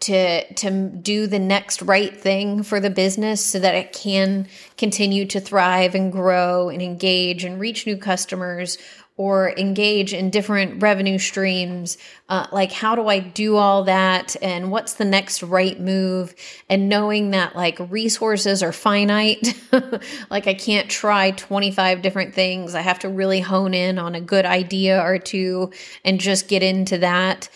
to 0.01 0.53
to 0.55 0.89
do 0.89 1.27
the 1.27 1.39
next 1.39 1.81
right 1.81 2.15
thing 2.15 2.63
for 2.63 2.79
the 2.79 2.89
business 2.89 3.43
so 3.43 3.59
that 3.59 3.75
it 3.75 3.93
can 3.93 4.47
continue 4.77 5.25
to 5.25 5.39
thrive 5.39 5.95
and 5.95 6.11
grow 6.11 6.69
and 6.69 6.81
engage 6.81 7.43
and 7.43 7.59
reach 7.59 7.85
new 7.85 7.97
customers 7.97 8.77
or 9.17 9.51
engage 9.51 10.13
in 10.13 10.29
different 10.29 10.81
revenue 10.81 11.17
streams. 11.17 11.97
Uh, 12.27 12.47
like, 12.51 12.71
how 12.71 12.95
do 12.95 13.07
I 13.07 13.19
do 13.19 13.55
all 13.55 13.83
that? 13.85 14.35
And 14.41 14.71
what's 14.71 14.95
the 14.95 15.05
next 15.05 15.41
right 15.41 15.79
move? 15.79 16.35
And 16.69 16.89
knowing 16.89 17.31
that 17.31 17.55
like 17.55 17.79
resources 17.89 18.61
are 18.61 18.73
finite, 18.73 19.57
like 20.29 20.47
I 20.47 20.53
can't 20.53 20.89
try 20.89 21.31
25 21.31 22.01
different 22.01 22.33
things. 22.33 22.75
I 22.75 22.81
have 22.81 22.99
to 22.99 23.09
really 23.09 23.39
hone 23.39 23.73
in 23.73 23.99
on 23.99 24.15
a 24.15 24.21
good 24.21 24.45
idea 24.45 25.01
or 25.01 25.17
two 25.17 25.71
and 26.03 26.19
just 26.19 26.49
get 26.49 26.61
into 26.61 26.97
that. 26.97 27.47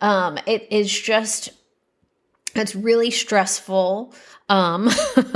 Um, 0.00 0.38
it 0.46 0.68
is 0.70 0.88
just, 0.88 1.48
it's 2.54 2.76
really 2.76 3.10
stressful. 3.10 4.14
Um, 4.48 4.88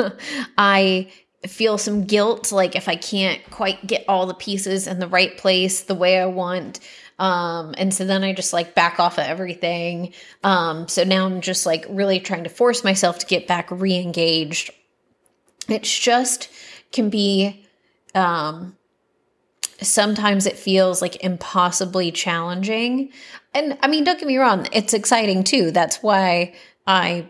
I 0.57 1.11
feel 1.47 1.77
some 1.79 2.05
guilt 2.05 2.53
like 2.53 2.77
if 2.77 2.89
I 2.89 2.97
can't 2.97 3.41
quite 3.51 3.87
get 3.87 4.05
all 4.09 4.27
the 4.27 4.35
pieces 4.35 4.87
in 4.87 4.99
the 4.99 5.09
right 5.09 5.37
place 5.37 5.83
the 5.83 5.95
way 5.95 6.19
I 6.19 6.27
want. 6.27 6.81
Um, 7.19 7.75
and 7.79 7.93
so 7.93 8.05
then 8.05 8.25
I 8.25 8.33
just 8.33 8.53
like 8.53 8.75
back 8.75 8.99
off 8.99 9.19
of 9.19 9.25
everything. 9.25 10.13
Um, 10.45 10.89
so 10.89 11.05
now 11.05 11.27
I'm 11.27 11.41
just 11.41 11.67
like 11.67 11.85
really 11.89 12.21
trying 12.21 12.45
to 12.45 12.51
force 12.51 12.85
myself 12.85 13.19
to 13.21 13.27
get 13.27 13.47
back 13.47 13.71
re 13.71 13.97
engaged. 13.97 14.71
It's 15.69 15.99
just 15.99 16.49
can 16.91 17.11
be, 17.11 17.65
um, 18.15 18.77
sometimes 19.81 20.47
it 20.47 20.57
feels 20.57 21.03
like 21.03 21.23
impossibly 21.25 22.13
challenging. 22.13 23.11
And 23.55 23.79
I 23.83 23.89
mean, 23.89 24.05
don't 24.05 24.19
get 24.19 24.29
me 24.29 24.39
wrong, 24.39 24.67
it's 24.73 24.95
exciting 24.95 25.45
too. 25.45 25.71
That's 25.71 26.03
why 26.03 26.55
I 26.87 27.27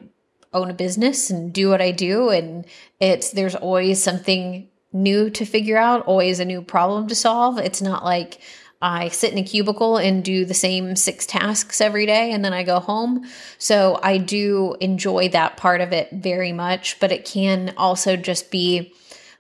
own 0.53 0.71
a 0.71 0.75
business 0.75 1.31
and 1.31 1.53
do 1.53 1.69
what 1.69 1.81
I 1.81 1.91
do. 1.91 2.31
And 2.31 2.67
it's, 3.01 3.31
there's 3.31 3.55
always 3.55 4.03
something 4.03 4.69
new 4.93 5.31
to 5.31 5.45
figure 5.45 5.79
out, 5.79 6.07
always 6.07 6.41
a 6.41 6.45
new 6.45 6.63
problem 6.63 7.09
to 7.09 7.15
solve. 7.15 7.59
It's 7.59 7.83
not 7.83 8.05
like 8.05 8.39
I 8.83 9.09
sit 9.09 9.33
in 9.33 9.39
a 9.39 9.45
cubicle 9.45 9.97
and 9.97 10.25
do 10.25 10.45
the 10.45 10.55
same 10.55 10.97
six 10.97 11.25
tasks 11.25 11.81
every 11.81 12.05
day 12.05 12.33
and 12.33 12.45
then 12.45 12.53
I 12.53 12.65
go 12.65 12.81
home. 12.81 13.25
So 13.57 13.99
I 14.03 14.19
do 14.19 14.77
enjoy 14.81 15.29
that 15.29 15.57
part 15.57 15.81
of 15.81 15.93
it 15.93 16.11
very 16.11 16.53
much, 16.53 16.99
but 16.99 17.13
it 17.13 17.25
can 17.25 17.73
also 17.77 18.17
just 18.17 18.51
be 18.51 18.93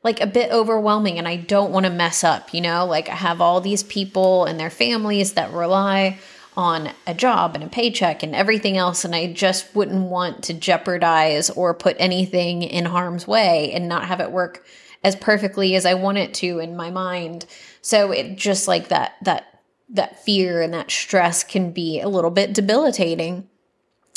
like 0.04 0.20
a 0.20 0.26
bit 0.26 0.52
overwhelming 0.52 1.18
and 1.18 1.28
I 1.28 1.36
don't 1.36 1.72
want 1.72 1.86
to 1.86 1.90
mess 1.90 2.22
up, 2.24 2.54
you 2.54 2.60
know? 2.60 2.86
Like 2.86 3.08
I 3.08 3.14
have 3.14 3.40
all 3.40 3.60
these 3.60 3.82
people 3.82 4.44
and 4.44 4.58
their 4.58 4.70
families 4.70 5.34
that 5.34 5.52
rely 5.52 6.18
on 6.56 6.90
a 7.06 7.14
job 7.14 7.54
and 7.54 7.64
a 7.64 7.68
paycheck 7.68 8.22
and 8.22 8.34
everything 8.34 8.76
else. 8.76 9.04
And 9.04 9.14
I 9.14 9.32
just 9.32 9.74
wouldn't 9.74 10.10
want 10.10 10.44
to 10.44 10.54
jeopardize 10.54 11.50
or 11.50 11.74
put 11.74 11.96
anything 11.98 12.62
in 12.62 12.84
harm's 12.84 13.26
way 13.26 13.72
and 13.72 13.88
not 13.88 14.06
have 14.06 14.20
it 14.20 14.32
work 14.32 14.64
as 15.04 15.16
perfectly 15.16 15.74
as 15.74 15.86
I 15.86 15.94
want 15.94 16.18
it 16.18 16.34
to 16.34 16.58
in 16.58 16.76
my 16.76 16.90
mind. 16.90 17.46
So 17.80 18.12
it 18.12 18.36
just 18.36 18.68
like 18.68 18.88
that, 18.88 19.14
that, 19.22 19.60
that 19.90 20.24
fear 20.24 20.62
and 20.62 20.74
that 20.74 20.90
stress 20.90 21.42
can 21.42 21.72
be 21.72 22.00
a 22.00 22.08
little 22.08 22.30
bit 22.30 22.52
debilitating. 22.52 23.48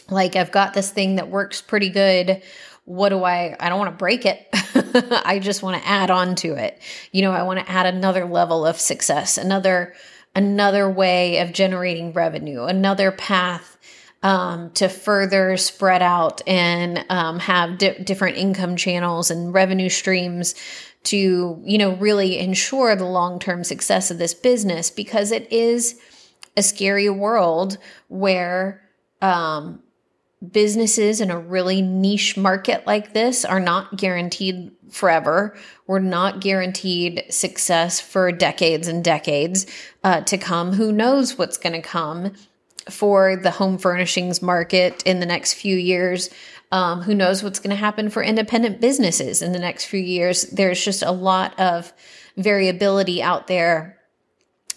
Like 0.09 0.35
I've 0.35 0.51
got 0.51 0.73
this 0.73 0.91
thing 0.91 1.15
that 1.15 1.29
works 1.29 1.61
pretty 1.61 1.89
good. 1.89 2.43
What 2.83 3.09
do 3.09 3.23
I, 3.23 3.55
I 3.59 3.69
don't 3.69 3.79
want 3.79 3.91
to 3.91 3.97
break 3.97 4.25
it. 4.25 4.47
I 5.25 5.39
just 5.39 5.63
want 5.63 5.81
to 5.81 5.87
add 5.87 6.11
on 6.11 6.35
to 6.35 6.53
it. 6.53 6.79
You 7.11 7.23
know, 7.23 7.31
I 7.31 7.41
want 7.43 7.59
to 7.59 7.69
add 7.69 7.87
another 7.87 8.25
level 8.25 8.65
of 8.65 8.79
success, 8.79 9.39
another, 9.39 9.95
another 10.35 10.89
way 10.89 11.39
of 11.39 11.53
generating 11.53 12.13
revenue, 12.13 12.63
another 12.63 13.11
path 13.11 13.77
um, 14.21 14.71
to 14.71 14.89
further 14.89 15.55
spread 15.55 16.01
out 16.01 16.41
and 16.47 17.05
um, 17.09 17.39
have 17.39 17.77
di- 17.77 17.97
different 17.99 18.37
income 18.37 18.75
channels 18.75 19.29
and 19.31 19.53
revenue 19.53 19.89
streams 19.89 20.55
to, 21.03 21.61
you 21.63 21.77
know, 21.77 21.95
really 21.95 22.39
ensure 22.39 22.95
the 22.95 23.05
long 23.05 23.39
term 23.39 23.63
success 23.63 24.09
of 24.09 24.17
this 24.17 24.33
business 24.33 24.89
because 24.89 25.31
it 25.31 25.51
is 25.51 25.99
a 26.57 26.63
scary 26.63 27.09
world 27.09 27.77
where 28.07 28.81
um, 29.21 29.79
businesses 30.51 31.21
in 31.21 31.31
a 31.31 31.39
really 31.39 31.81
niche 31.81 32.37
market 32.37 32.85
like 32.85 33.13
this 33.13 33.45
are 33.45 33.59
not 33.59 33.97
guaranteed 33.97 34.71
forever. 34.91 35.57
We're 35.87 35.99
not 35.99 36.41
guaranteed 36.41 37.23
success 37.29 37.99
for 37.99 38.31
decades 38.31 38.87
and 38.87 39.03
decades 39.03 39.65
uh, 40.03 40.21
to 40.21 40.37
come. 40.37 40.73
Who 40.73 40.91
knows 40.91 41.37
what's 41.37 41.57
going 41.57 41.73
to 41.73 41.81
come 41.81 42.33
for 42.89 43.35
the 43.35 43.51
home 43.51 43.77
furnishings 43.77 44.41
market 44.41 45.03
in 45.03 45.19
the 45.19 45.25
next 45.25 45.53
few 45.53 45.75
years? 45.75 46.29
Um, 46.71 47.01
who 47.01 47.15
knows 47.15 47.43
what's 47.43 47.59
going 47.59 47.69
to 47.69 47.75
happen 47.75 48.09
for 48.09 48.23
independent 48.23 48.81
businesses 48.81 49.41
in 49.41 49.51
the 49.51 49.59
next 49.59 49.85
few 49.85 49.99
years? 49.99 50.43
There's 50.43 50.83
just 50.83 51.03
a 51.03 51.11
lot 51.11 51.59
of 51.59 51.93
variability 52.37 53.21
out 53.21 53.47
there 53.47 53.97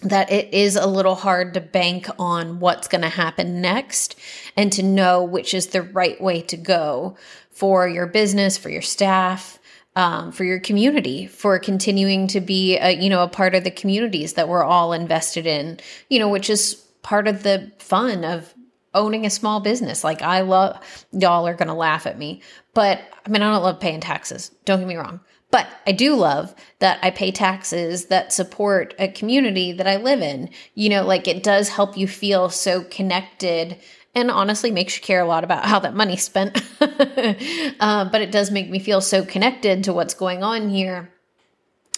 that 0.01 0.31
it 0.31 0.53
is 0.53 0.75
a 0.75 0.87
little 0.87 1.15
hard 1.15 1.53
to 1.53 1.61
bank 1.61 2.07
on 2.17 2.59
what's 2.59 2.87
going 2.87 3.01
to 3.01 3.09
happen 3.09 3.61
next 3.61 4.17
and 4.55 4.71
to 4.71 4.83
know 4.83 5.23
which 5.23 5.53
is 5.53 5.67
the 5.67 5.81
right 5.81 6.19
way 6.21 6.41
to 6.41 6.57
go 6.57 7.17
for 7.51 7.87
your 7.87 8.07
business, 8.07 8.57
for 8.57 8.69
your 8.69 8.81
staff, 8.81 9.59
um, 9.95 10.31
for 10.31 10.45
your 10.45 10.59
community, 10.59 11.27
for 11.27 11.59
continuing 11.59 12.27
to 12.27 12.39
be 12.39 12.77
a, 12.77 12.91
you 12.91 13.09
know 13.09 13.23
a 13.23 13.27
part 13.27 13.55
of 13.55 13.63
the 13.63 13.71
communities 13.71 14.33
that 14.33 14.47
we're 14.47 14.63
all 14.63 14.93
invested 14.93 15.45
in, 15.45 15.79
you 16.09 16.19
know, 16.19 16.29
which 16.29 16.49
is 16.49 16.75
part 17.01 17.27
of 17.27 17.43
the 17.43 17.71
fun 17.79 18.23
of 18.23 18.53
owning 18.93 19.25
a 19.25 19.29
small 19.29 19.59
business. 19.59 20.03
Like 20.03 20.21
I 20.21 20.41
love 20.41 21.05
y'all 21.11 21.47
are 21.47 21.53
going 21.53 21.67
to 21.67 21.73
laugh 21.73 22.07
at 22.07 22.17
me, 22.17 22.41
but 22.73 23.01
I 23.25 23.29
mean 23.29 23.41
I 23.41 23.51
don't 23.51 23.63
love 23.63 23.79
paying 23.79 23.99
taxes. 23.99 24.51
Don't 24.63 24.79
get 24.79 24.87
me 24.87 24.95
wrong. 24.95 25.19
But 25.51 25.67
I 25.87 25.93
do 25.93 26.15
love 26.15 26.53
that 26.77 26.99
I 27.01 27.09
pay 27.09 27.31
taxes 27.31 28.05
that 28.05 28.31
support 28.31 28.93
a 28.99 29.07
community 29.07 29.71
that 29.71 29.87
I 29.87 29.97
live 29.97 30.21
in. 30.21 30.49
You 30.75 30.89
know, 30.89 31.05
like 31.05 31.27
it 31.27 31.41
does 31.41 31.69
help 31.69 31.97
you 31.97 32.07
feel 32.07 32.49
so 32.49 32.83
connected 32.83 33.77
and 34.13 34.29
honestly 34.29 34.71
makes 34.71 34.95
you 34.95 35.01
care 35.01 35.21
a 35.21 35.27
lot 35.27 35.43
about 35.43 35.65
how 35.65 35.79
that 35.79 35.95
money's 35.95 36.23
spent. 36.23 36.61
uh, 36.81 38.05
but 38.05 38.21
it 38.21 38.31
does 38.31 38.51
make 38.51 38.69
me 38.69 38.79
feel 38.79 39.01
so 39.01 39.25
connected 39.25 39.83
to 39.83 39.93
what's 39.93 40.13
going 40.13 40.43
on 40.43 40.69
here 40.69 41.11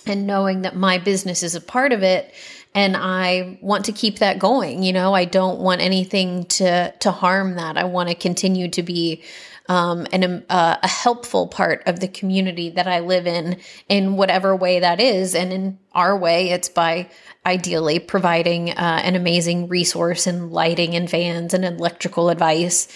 and 0.05 0.25
knowing 0.25 0.61
that 0.61 0.75
my 0.75 0.97
business 0.97 1.43
is 1.43 1.55
a 1.55 1.61
part 1.61 1.93
of 1.93 2.03
it 2.03 2.33
and 2.73 2.95
I 2.95 3.59
want 3.61 3.85
to 3.85 3.91
keep 3.91 4.19
that 4.19 4.39
going. 4.39 4.83
You 4.83 4.93
know, 4.93 5.13
I 5.13 5.25
don't 5.25 5.59
want 5.59 5.81
anything 5.81 6.45
to 6.45 6.91
to 6.91 7.11
harm 7.11 7.55
that. 7.55 7.77
I 7.77 7.83
want 7.83 8.09
to 8.09 8.15
continue 8.15 8.69
to 8.69 8.83
be 8.83 9.23
um, 9.69 10.07
and 10.11 10.43
uh, 10.49 10.77
a 10.81 10.87
helpful 10.87 11.47
part 11.47 11.83
of 11.85 11.99
the 11.99 12.07
community 12.07 12.69
that 12.71 12.87
I 12.87 12.99
live 12.99 13.27
in, 13.27 13.57
in 13.87 14.17
whatever 14.17 14.55
way 14.55 14.79
that 14.79 14.99
is. 14.99 15.35
And 15.35 15.53
in 15.53 15.79
our 15.93 16.17
way, 16.17 16.49
it's 16.49 16.69
by 16.69 17.09
ideally 17.45 17.99
providing 17.99 18.71
uh, 18.71 19.01
an 19.03 19.15
amazing 19.15 19.67
resource 19.67 20.27
in 20.27 20.51
lighting 20.51 20.95
and 20.95 21.09
fans 21.09 21.53
and 21.53 21.63
electrical 21.63 22.29
advice. 22.29 22.87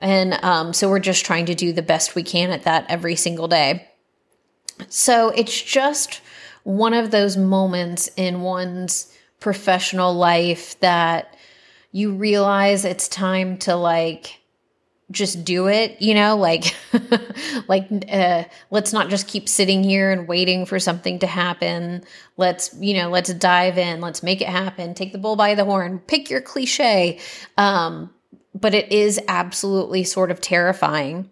And 0.00 0.34
um, 0.44 0.72
so 0.72 0.88
we're 0.88 0.98
just 1.00 1.24
trying 1.24 1.46
to 1.46 1.54
do 1.54 1.72
the 1.72 1.82
best 1.82 2.14
we 2.14 2.22
can 2.22 2.50
at 2.50 2.64
that 2.64 2.86
every 2.88 3.16
single 3.16 3.48
day. 3.48 3.88
So 4.88 5.30
it's 5.30 5.60
just 5.60 6.20
one 6.62 6.94
of 6.94 7.10
those 7.10 7.36
moments 7.36 8.08
in 8.16 8.42
one's 8.42 9.12
professional 9.40 10.14
life 10.14 10.78
that 10.80 11.36
you 11.90 12.12
realize 12.12 12.84
it's 12.84 13.08
time 13.08 13.56
to 13.58 13.74
like 13.74 14.37
just 15.10 15.42
do 15.42 15.68
it 15.68 16.00
you 16.02 16.12
know 16.12 16.36
like 16.36 16.74
like 17.68 17.88
uh, 18.10 18.44
let's 18.70 18.92
not 18.92 19.08
just 19.08 19.28
keep 19.28 19.48
sitting 19.48 19.84
here 19.84 20.10
and 20.10 20.28
waiting 20.28 20.66
for 20.66 20.78
something 20.78 21.18
to 21.20 21.26
happen. 21.26 22.02
Let's 22.36 22.74
you 22.78 22.94
know 22.94 23.10
let's 23.10 23.32
dive 23.34 23.78
in. 23.78 24.00
Let's 24.00 24.22
make 24.22 24.40
it 24.40 24.48
happen. 24.48 24.94
Take 24.94 25.12
the 25.12 25.18
bull 25.18 25.36
by 25.36 25.54
the 25.54 25.64
horn. 25.64 26.00
Pick 26.00 26.30
your 26.30 26.40
cliche. 26.40 27.18
Um 27.56 28.10
but 28.54 28.74
it 28.74 28.90
is 28.90 29.20
absolutely 29.28 30.04
sort 30.04 30.30
of 30.30 30.40
terrifying. 30.40 31.30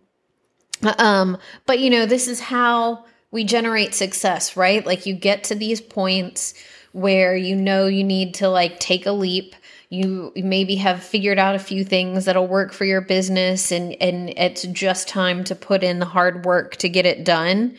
Um 0.99 1.39
but 1.67 1.79
you 1.79 1.91
know 1.91 2.07
this 2.07 2.29
is 2.29 2.41
how 2.41 3.05
we 3.31 3.45
generate 3.45 3.95
success 3.95 4.57
right? 4.57 4.85
Like 4.85 5.07
you 5.07 5.15
get 5.15 5.45
to 5.45 5.55
these 5.55 5.81
points 5.81 6.55
where 6.93 7.37
you 7.37 7.57
know 7.57 7.87
you 7.87 8.05
need 8.05 8.35
to 8.35 8.49
like 8.49 8.79
take 8.79 9.07
a 9.07 9.13
leap 9.13 9.55
you 9.89 10.33
maybe 10.37 10.77
have 10.77 11.03
figured 11.03 11.39
out 11.39 11.55
a 11.55 11.61
few 11.61 11.85
things 11.85 12.25
that'll 12.25 12.47
work 12.47 12.73
for 12.73 12.85
your 12.85 13.01
business 13.01 13.71
and 13.71 13.95
and 14.01 14.31
it's 14.31 14.63
just 14.65 15.09
time 15.09 15.45
to 15.45 15.55
put 15.55 15.83
in 15.83 15.99
the 15.99 16.07
hard 16.07 16.45
work 16.45 16.77
to 16.77 16.89
get 16.89 17.07
it 17.07 17.25
done. 17.25 17.77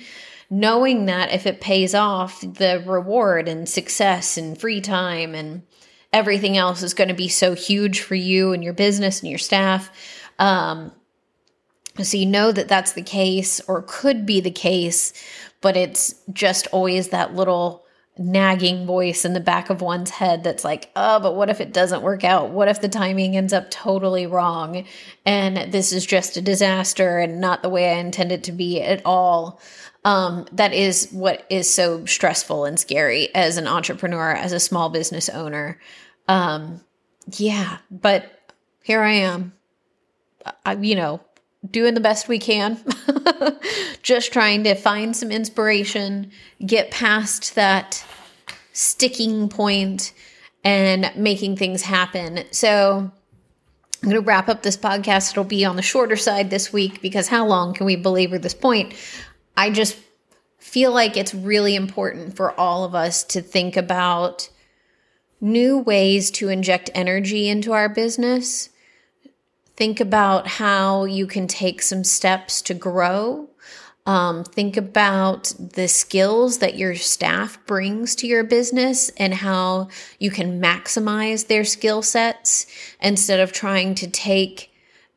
Knowing 0.50 1.08
that 1.08 1.34
if 1.34 1.46
it 1.46 1.60
pays 1.60 1.94
off 1.94 2.40
the 2.42 2.82
reward 2.86 3.50
and 3.50 3.68
success 3.68 4.38
and 4.38 4.58
free 4.58 4.80
time 4.80 5.36
and 5.36 5.62
everything 6.14 6.56
else 6.56 6.82
is 6.82 6.94
going 6.94 7.10
to 7.10 7.14
be 7.14 7.28
so 7.28 7.54
huge 7.54 8.00
for 8.00 8.16
you 8.16 8.54
and 8.54 8.64
your 8.64 8.74
business 8.74 9.20
and 9.20 9.30
your 9.30 9.38
staff. 9.38 9.90
Um, 10.40 10.94
so 12.02 12.16
you 12.16 12.26
know 12.26 12.52
that 12.52 12.70
that's 12.70 12.94
the 12.94 13.02
case 13.02 13.60
or 13.68 13.82
could 13.82 14.26
be 14.26 14.40
the 14.40 14.52
case 14.52 15.14
but 15.62 15.76
it's 15.76 16.14
just 16.32 16.68
always 16.68 17.10
that 17.10 17.36
little 17.36 17.86
nagging 18.20 18.86
voice 18.86 19.26
in 19.26 19.34
the 19.34 19.40
back 19.40 19.70
of 19.70 19.82
one's 19.82 20.10
head 20.10 20.44
that's 20.44 20.64
like, 20.64 20.92
oh, 20.96 21.20
but 21.20 21.36
what 21.36 21.50
if 21.50 21.62
it 21.62 21.74
doesn't 21.74 22.02
work 22.02 22.24
out? 22.24 22.50
What 22.50 22.68
if 22.68 22.82
the 22.82 22.90
timing 22.90 23.38
ends 23.38 23.54
up 23.54 23.70
totally 23.70 24.28
wrong 24.28 24.86
and 25.26 25.72
this 25.72 25.92
is 25.92 26.06
just 26.06 26.38
a 26.38 26.42
disaster 26.42 27.20
and 27.20 27.40
not 27.40 27.62
the 27.62 27.70
way 27.70 27.92
I 27.92 28.00
intended 28.00 28.44
to 28.46 28.52
be 28.52 28.82
at 28.82 29.02
all? 29.06 29.60
Um, 30.06 30.46
that 30.54 30.74
is 30.74 31.10
what 31.12 31.46
is 31.50 31.74
so 31.74 32.06
stressful 32.06 32.66
and 32.66 32.80
scary 32.80 33.34
as 33.36 33.58
an 33.58 33.68
entrepreneur, 33.68 34.32
as 34.32 34.54
a 34.54 34.60
small 34.60 34.90
business 34.90 35.28
owner. 35.28 35.80
Um, 36.28 36.82
yeah, 37.36 37.80
but 37.92 38.54
here 38.84 39.02
I 39.02 39.14
am, 39.14 39.54
I, 40.66 40.76
you 40.76 40.96
know, 40.96 41.20
doing 41.72 41.94
the 41.94 42.00
best 42.00 42.28
we 42.28 42.40
can, 42.40 42.80
just 44.04 44.32
trying 44.32 44.64
to 44.64 44.76
find 44.76 45.16
some 45.16 45.32
inspiration, 45.32 46.32
get 46.66 46.92
past 46.92 47.56
that 47.56 48.06
sticking 48.74 49.50
point, 49.50 50.14
and 50.64 51.12
making 51.16 51.58
things 51.58 51.82
happen. 51.82 52.44
So, 52.52 53.12
I'm 54.04 54.10
going 54.10 54.22
to 54.22 54.28
wrap 54.28 54.48
up 54.48 54.62
this 54.62 54.78
podcast. 54.78 55.32
It'll 55.32 55.44
be 55.44 55.66
on 55.66 55.76
the 55.76 55.82
shorter 55.82 56.16
side 56.16 56.50
this 56.50 56.72
week 56.72 57.02
because 57.02 57.28
how 57.28 57.48
long 57.48 57.74
can 57.74 57.86
we 57.86 57.96
belabor 57.96 58.38
this 58.38 58.54
point? 58.54 58.94
I 59.56 59.72
just 59.72 59.98
feel 60.60 60.92
like 60.92 61.18
it's 61.18 61.34
really 61.34 61.76
important 61.76 62.36
for 62.36 62.58
all 62.60 62.84
of 62.84 62.94
us 62.94 63.24
to 63.24 63.42
think 63.42 63.76
about 63.76 64.50
new 65.42 65.80
ways 65.80 66.30
to 66.32 66.50
inject 66.50 66.90
energy 66.94 67.48
into 67.48 67.74
our 67.74 67.90
business. 67.90 68.70
Think 69.78 70.00
about 70.00 70.48
how 70.48 71.06
you 71.06 71.28
can 71.28 71.48
take 71.48 71.84
some 71.84 72.04
steps 72.04 72.64
to 72.64 72.74
grow. 72.74 73.48
Um, 74.08 74.44
think 74.44 74.76
about 74.76 75.54
the 75.60 75.88
skills 75.88 76.58
that 76.60 76.78
your 76.78 76.96
staff 76.96 77.64
brings 77.68 78.16
to 78.16 78.28
your 78.28 78.44
business 78.44 79.10
and 79.18 79.36
how 79.36 79.90
you 80.18 80.32
can 80.32 80.60
maximize 80.60 81.46
their 81.46 81.64
skill 81.64 82.02
sets 82.02 82.66
instead 83.02 83.40
of 83.40 83.52
trying 83.52 83.94
to 83.96 84.08
take 84.08 84.72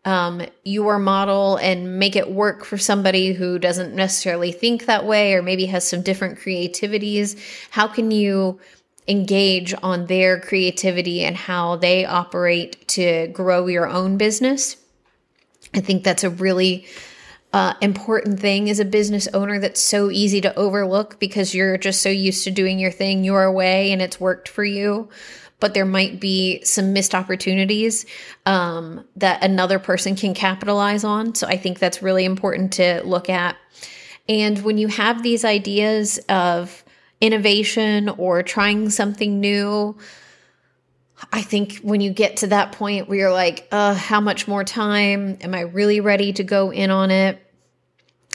um, 0.04 0.42
your 0.64 0.98
model 0.98 1.56
and 1.56 1.98
make 1.98 2.14
it 2.14 2.30
work 2.30 2.64
for 2.64 2.76
somebody 2.76 3.32
who 3.32 3.58
doesn't 3.58 3.94
necessarily 3.94 4.52
think 4.52 4.86
that 4.86 5.06
way 5.06 5.34
or 5.34 5.42
maybe 5.42 5.66
has 5.66 5.86
some 5.86 6.02
different 6.02 6.38
creativities? 6.38 7.36
How 7.70 7.86
can 7.86 8.10
you 8.10 8.60
engage 9.08 9.74
on 9.82 10.06
their 10.06 10.40
creativity 10.40 11.22
and 11.24 11.36
how 11.36 11.76
they 11.76 12.04
operate 12.04 12.86
to 12.88 13.28
grow 13.28 13.66
your 13.66 13.88
own 13.88 14.16
business? 14.16 14.76
I 15.74 15.80
think 15.80 16.04
that's 16.04 16.24
a 16.24 16.30
really 16.30 16.86
uh, 17.52 17.74
important 17.80 18.40
thing 18.40 18.70
as 18.70 18.78
a 18.78 18.84
business 18.84 19.28
owner 19.34 19.58
that's 19.58 19.80
so 19.80 20.10
easy 20.10 20.40
to 20.40 20.54
overlook 20.56 21.18
because 21.18 21.54
you're 21.54 21.78
just 21.78 22.02
so 22.02 22.08
used 22.08 22.44
to 22.44 22.50
doing 22.50 22.78
your 22.78 22.92
thing 22.92 23.24
your 23.24 23.50
way 23.50 23.90
and 23.90 24.00
it's 24.00 24.20
worked 24.20 24.48
for 24.48 24.64
you 24.64 25.08
but 25.60 25.74
there 25.74 25.84
might 25.84 26.18
be 26.18 26.64
some 26.64 26.92
missed 26.92 27.14
opportunities 27.14 28.06
um, 28.46 29.04
that 29.16 29.44
another 29.44 29.78
person 29.78 30.16
can 30.16 30.34
capitalize 30.34 31.04
on. 31.04 31.34
So 31.34 31.46
I 31.46 31.56
think 31.56 31.78
that's 31.78 32.02
really 32.02 32.24
important 32.24 32.72
to 32.74 33.02
look 33.04 33.28
at. 33.28 33.56
And 34.28 34.58
when 34.64 34.78
you 34.78 34.88
have 34.88 35.22
these 35.22 35.44
ideas 35.44 36.18
of 36.28 36.82
innovation 37.20 38.08
or 38.08 38.42
trying 38.42 38.90
something 38.90 39.40
new, 39.40 39.96
I 41.32 41.42
think 41.42 41.76
when 41.78 42.00
you 42.00 42.10
get 42.10 42.38
to 42.38 42.46
that 42.48 42.72
point 42.72 43.08
where 43.08 43.18
you're 43.18 43.32
like, 43.32 43.68
uh, 43.70 43.94
how 43.94 44.20
much 44.20 44.48
more 44.48 44.64
time? 44.64 45.38
Am 45.42 45.54
I 45.54 45.60
really 45.60 46.00
ready 46.00 46.32
to 46.32 46.44
go 46.44 46.72
in 46.72 46.90
on 46.90 47.10
it? 47.10 47.38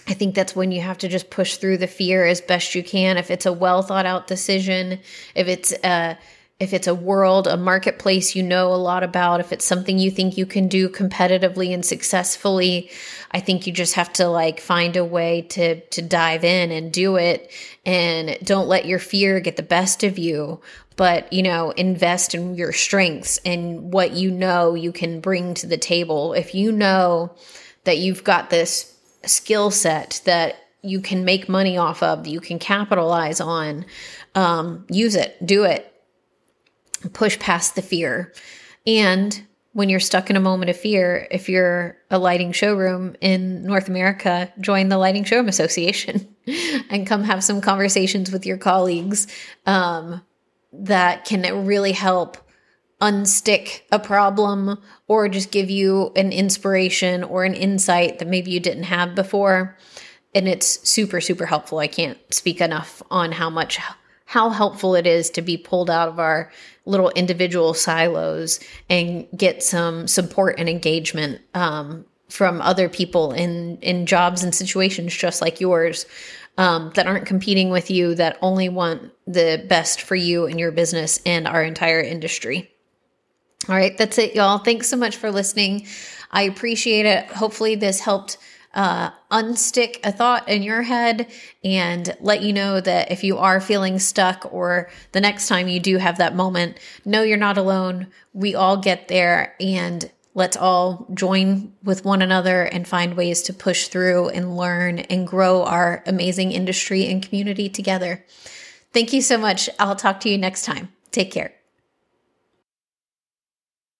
I 0.07 0.13
think 0.13 0.35
that's 0.35 0.55
when 0.55 0.71
you 0.71 0.81
have 0.81 0.99
to 0.99 1.07
just 1.07 1.31
push 1.31 1.57
through 1.57 1.77
the 1.77 1.87
fear 1.87 2.25
as 2.25 2.41
best 2.41 2.75
you 2.75 2.83
can. 2.83 3.17
If 3.17 3.31
it's 3.31 3.47
a 3.47 3.53
well 3.53 3.81
thought 3.81 4.05
out 4.05 4.27
decision, 4.27 4.99
if 5.33 5.47
it's 5.47 5.73
a 5.83 6.17
if 6.57 6.73
it's 6.73 6.87
a 6.87 6.95
world, 6.95 7.47
a 7.47 7.57
marketplace 7.57 8.33
you 8.33 8.41
know 8.41 8.73
a 8.73 8.77
lot 8.77 9.03
about, 9.03 9.41
if 9.41 9.51
it's 9.51 9.65
something 9.65 9.99
you 9.99 10.09
think 10.09 10.37
you 10.37 10.45
can 10.45 10.69
do 10.69 10.87
competitively 10.87 11.73
and 11.73 11.85
successfully, 11.85 12.89
I 13.31 13.41
think 13.41 13.67
you 13.67 13.73
just 13.73 13.95
have 13.95 14.13
to 14.13 14.29
like 14.29 14.61
find 14.61 14.95
a 14.95 15.03
way 15.03 15.41
to 15.49 15.81
to 15.81 16.01
dive 16.01 16.45
in 16.45 16.71
and 16.71 16.93
do 16.93 17.17
it 17.17 17.51
and 17.85 18.37
don't 18.41 18.69
let 18.69 18.85
your 18.85 18.99
fear 18.99 19.41
get 19.41 19.57
the 19.57 19.63
best 19.63 20.03
of 20.03 20.17
you, 20.17 20.61
but 20.95 21.31
you 21.33 21.43
know, 21.43 21.71
invest 21.71 22.33
in 22.33 22.55
your 22.55 22.71
strengths 22.71 23.37
and 23.39 23.91
what 23.91 24.11
you 24.11 24.31
know 24.31 24.75
you 24.75 24.93
can 24.93 25.19
bring 25.19 25.55
to 25.55 25.67
the 25.67 25.77
table. 25.77 26.31
If 26.31 26.55
you 26.55 26.71
know 26.71 27.35
that 27.83 27.97
you've 27.97 28.23
got 28.23 28.49
this 28.49 28.95
skill 29.25 29.71
set 29.71 30.21
that 30.23 30.55
you 30.81 31.01
can 31.01 31.25
make 31.25 31.49
money 31.49 31.77
off 31.77 32.01
of, 32.01 32.23
that 32.23 32.29
you 32.29 32.39
can 32.39 32.59
capitalize 32.59 33.41
on, 33.41 33.85
um, 34.35 34.85
use 34.89 35.15
it, 35.15 35.35
do 35.45 35.65
it 35.65 35.91
push 37.09 37.39
past 37.39 37.75
the 37.75 37.81
fear. 37.81 38.33
And 38.85 39.45
when 39.73 39.89
you're 39.89 39.99
stuck 39.99 40.29
in 40.29 40.37
a 40.37 40.39
moment 40.39 40.69
of 40.69 40.77
fear, 40.77 41.27
if 41.31 41.49
you're 41.49 41.97
a 42.09 42.17
lighting 42.17 42.53
showroom 42.53 43.15
in 43.19 43.63
North 43.63 43.89
America, 43.89 44.49
join 44.61 44.87
the 44.87 44.97
Lighting 44.97 45.25
Showroom 45.25 45.49
Association 45.49 46.33
and 46.89 47.05
come 47.05 47.25
have 47.25 47.43
some 47.43 47.59
conversations 47.59 48.31
with 48.31 48.45
your 48.45 48.57
colleagues 48.57 49.27
um, 49.65 50.21
that 50.71 51.25
can 51.25 51.65
really 51.65 51.91
help 51.91 52.37
unstick 53.01 53.81
a 53.91 53.99
problem 53.99 54.81
or 55.07 55.27
just 55.27 55.51
give 55.51 55.69
you 55.69 56.11
an 56.15 56.31
inspiration 56.31 57.23
or 57.23 57.43
an 57.43 57.53
insight 57.53 58.19
that 58.19 58.27
maybe 58.27 58.51
you 58.51 58.59
didn't 58.59 58.83
have 58.83 59.13
before. 59.13 59.77
And 60.33 60.47
it's 60.47 60.87
super, 60.87 61.19
super 61.19 61.45
helpful. 61.45 61.79
I 61.79 61.87
can't 61.87 62.17
speak 62.33 62.61
enough 62.61 63.01
on 63.11 63.33
how 63.33 63.49
much 63.49 63.77
how 64.25 64.49
helpful 64.49 64.95
it 64.95 65.05
is 65.07 65.29
to 65.29 65.41
be 65.41 65.55
pulled 65.55 65.89
out 65.89 66.09
of 66.09 66.19
our 66.19 66.51
little 66.85 67.11
individual 67.11 67.73
silos 67.73 68.59
and 68.89 69.27
get 69.35 69.63
some 69.63 70.07
support 70.07 70.59
and 70.59 70.67
engagement 70.67 71.41
um, 71.53 72.05
from 72.29 72.59
other 72.61 72.89
people 72.89 73.31
in 73.31 73.77
in 73.77 74.05
jobs 74.05 74.43
and 74.43 74.53
situations 74.53 75.15
just 75.15 75.41
like 75.41 75.61
yours 75.61 76.05
um, 76.57 76.91
that 76.95 77.05
aren't 77.05 77.25
competing 77.25 77.69
with 77.69 77.91
you 77.91 78.15
that 78.15 78.37
only 78.41 78.69
want 78.69 79.11
the 79.27 79.63
best 79.67 80.01
for 80.01 80.15
you 80.15 80.45
and 80.45 80.59
your 80.59 80.71
business 80.71 81.19
and 81.25 81.47
our 81.47 81.63
entire 81.63 82.01
industry. 82.01 82.71
All 83.69 83.75
right 83.75 83.97
that's 83.97 84.17
it 84.17 84.35
y'all. 84.35 84.57
Thanks 84.57 84.89
so 84.89 84.97
much 84.97 85.17
for 85.17 85.31
listening. 85.31 85.85
I 86.31 86.43
appreciate 86.43 87.05
it. 87.05 87.27
Hopefully 87.27 87.75
this 87.75 87.99
helped 87.99 88.37
uh, 88.75 89.09
unstick 89.31 89.99
a 90.03 90.11
thought 90.11 90.47
in 90.47 90.61
your 90.61 90.83
head 90.83 91.31
and 91.63 92.15
let 92.19 92.43
you 92.43 92.53
know 92.53 92.79
that 92.81 93.11
if 93.11 93.23
you 93.23 93.37
are 93.37 93.59
feeling 93.61 93.97
stuck 93.97 94.53
or 94.53 94.89
the 95.13 95.21
next 95.21 95.47
time 95.47 95.67
you 95.67 95.79
do 95.79 95.97
have 95.97 96.17
that 96.17 96.35
moment, 96.35 96.77
know 97.05 97.23
you're 97.23 97.37
not 97.37 97.57
alone. 97.57 98.07
We 98.33 98.53
all 98.53 98.77
get 98.77 99.07
there 99.07 99.55
and 99.59 100.11
let's 100.33 100.57
all 100.57 101.07
join 101.13 101.73
with 101.83 102.03
one 102.05 102.21
another 102.21 102.63
and 102.63 102.87
find 102.87 103.15
ways 103.15 103.41
to 103.43 103.53
push 103.53 103.87
through 103.87 104.29
and 104.29 104.57
learn 104.57 104.99
and 104.99 105.25
grow 105.25 105.63
our 105.63 106.03
amazing 106.05 106.51
industry 106.51 107.07
and 107.07 107.23
community 107.23 107.69
together. 107.69 108.23
Thank 108.91 109.13
you 109.13 109.21
so 109.21 109.37
much. 109.37 109.69
I'll 109.79 109.95
talk 109.95 110.19
to 110.21 110.29
you 110.29 110.37
next 110.37 110.65
time. 110.65 110.89
Take 111.11 111.31
care. 111.31 111.54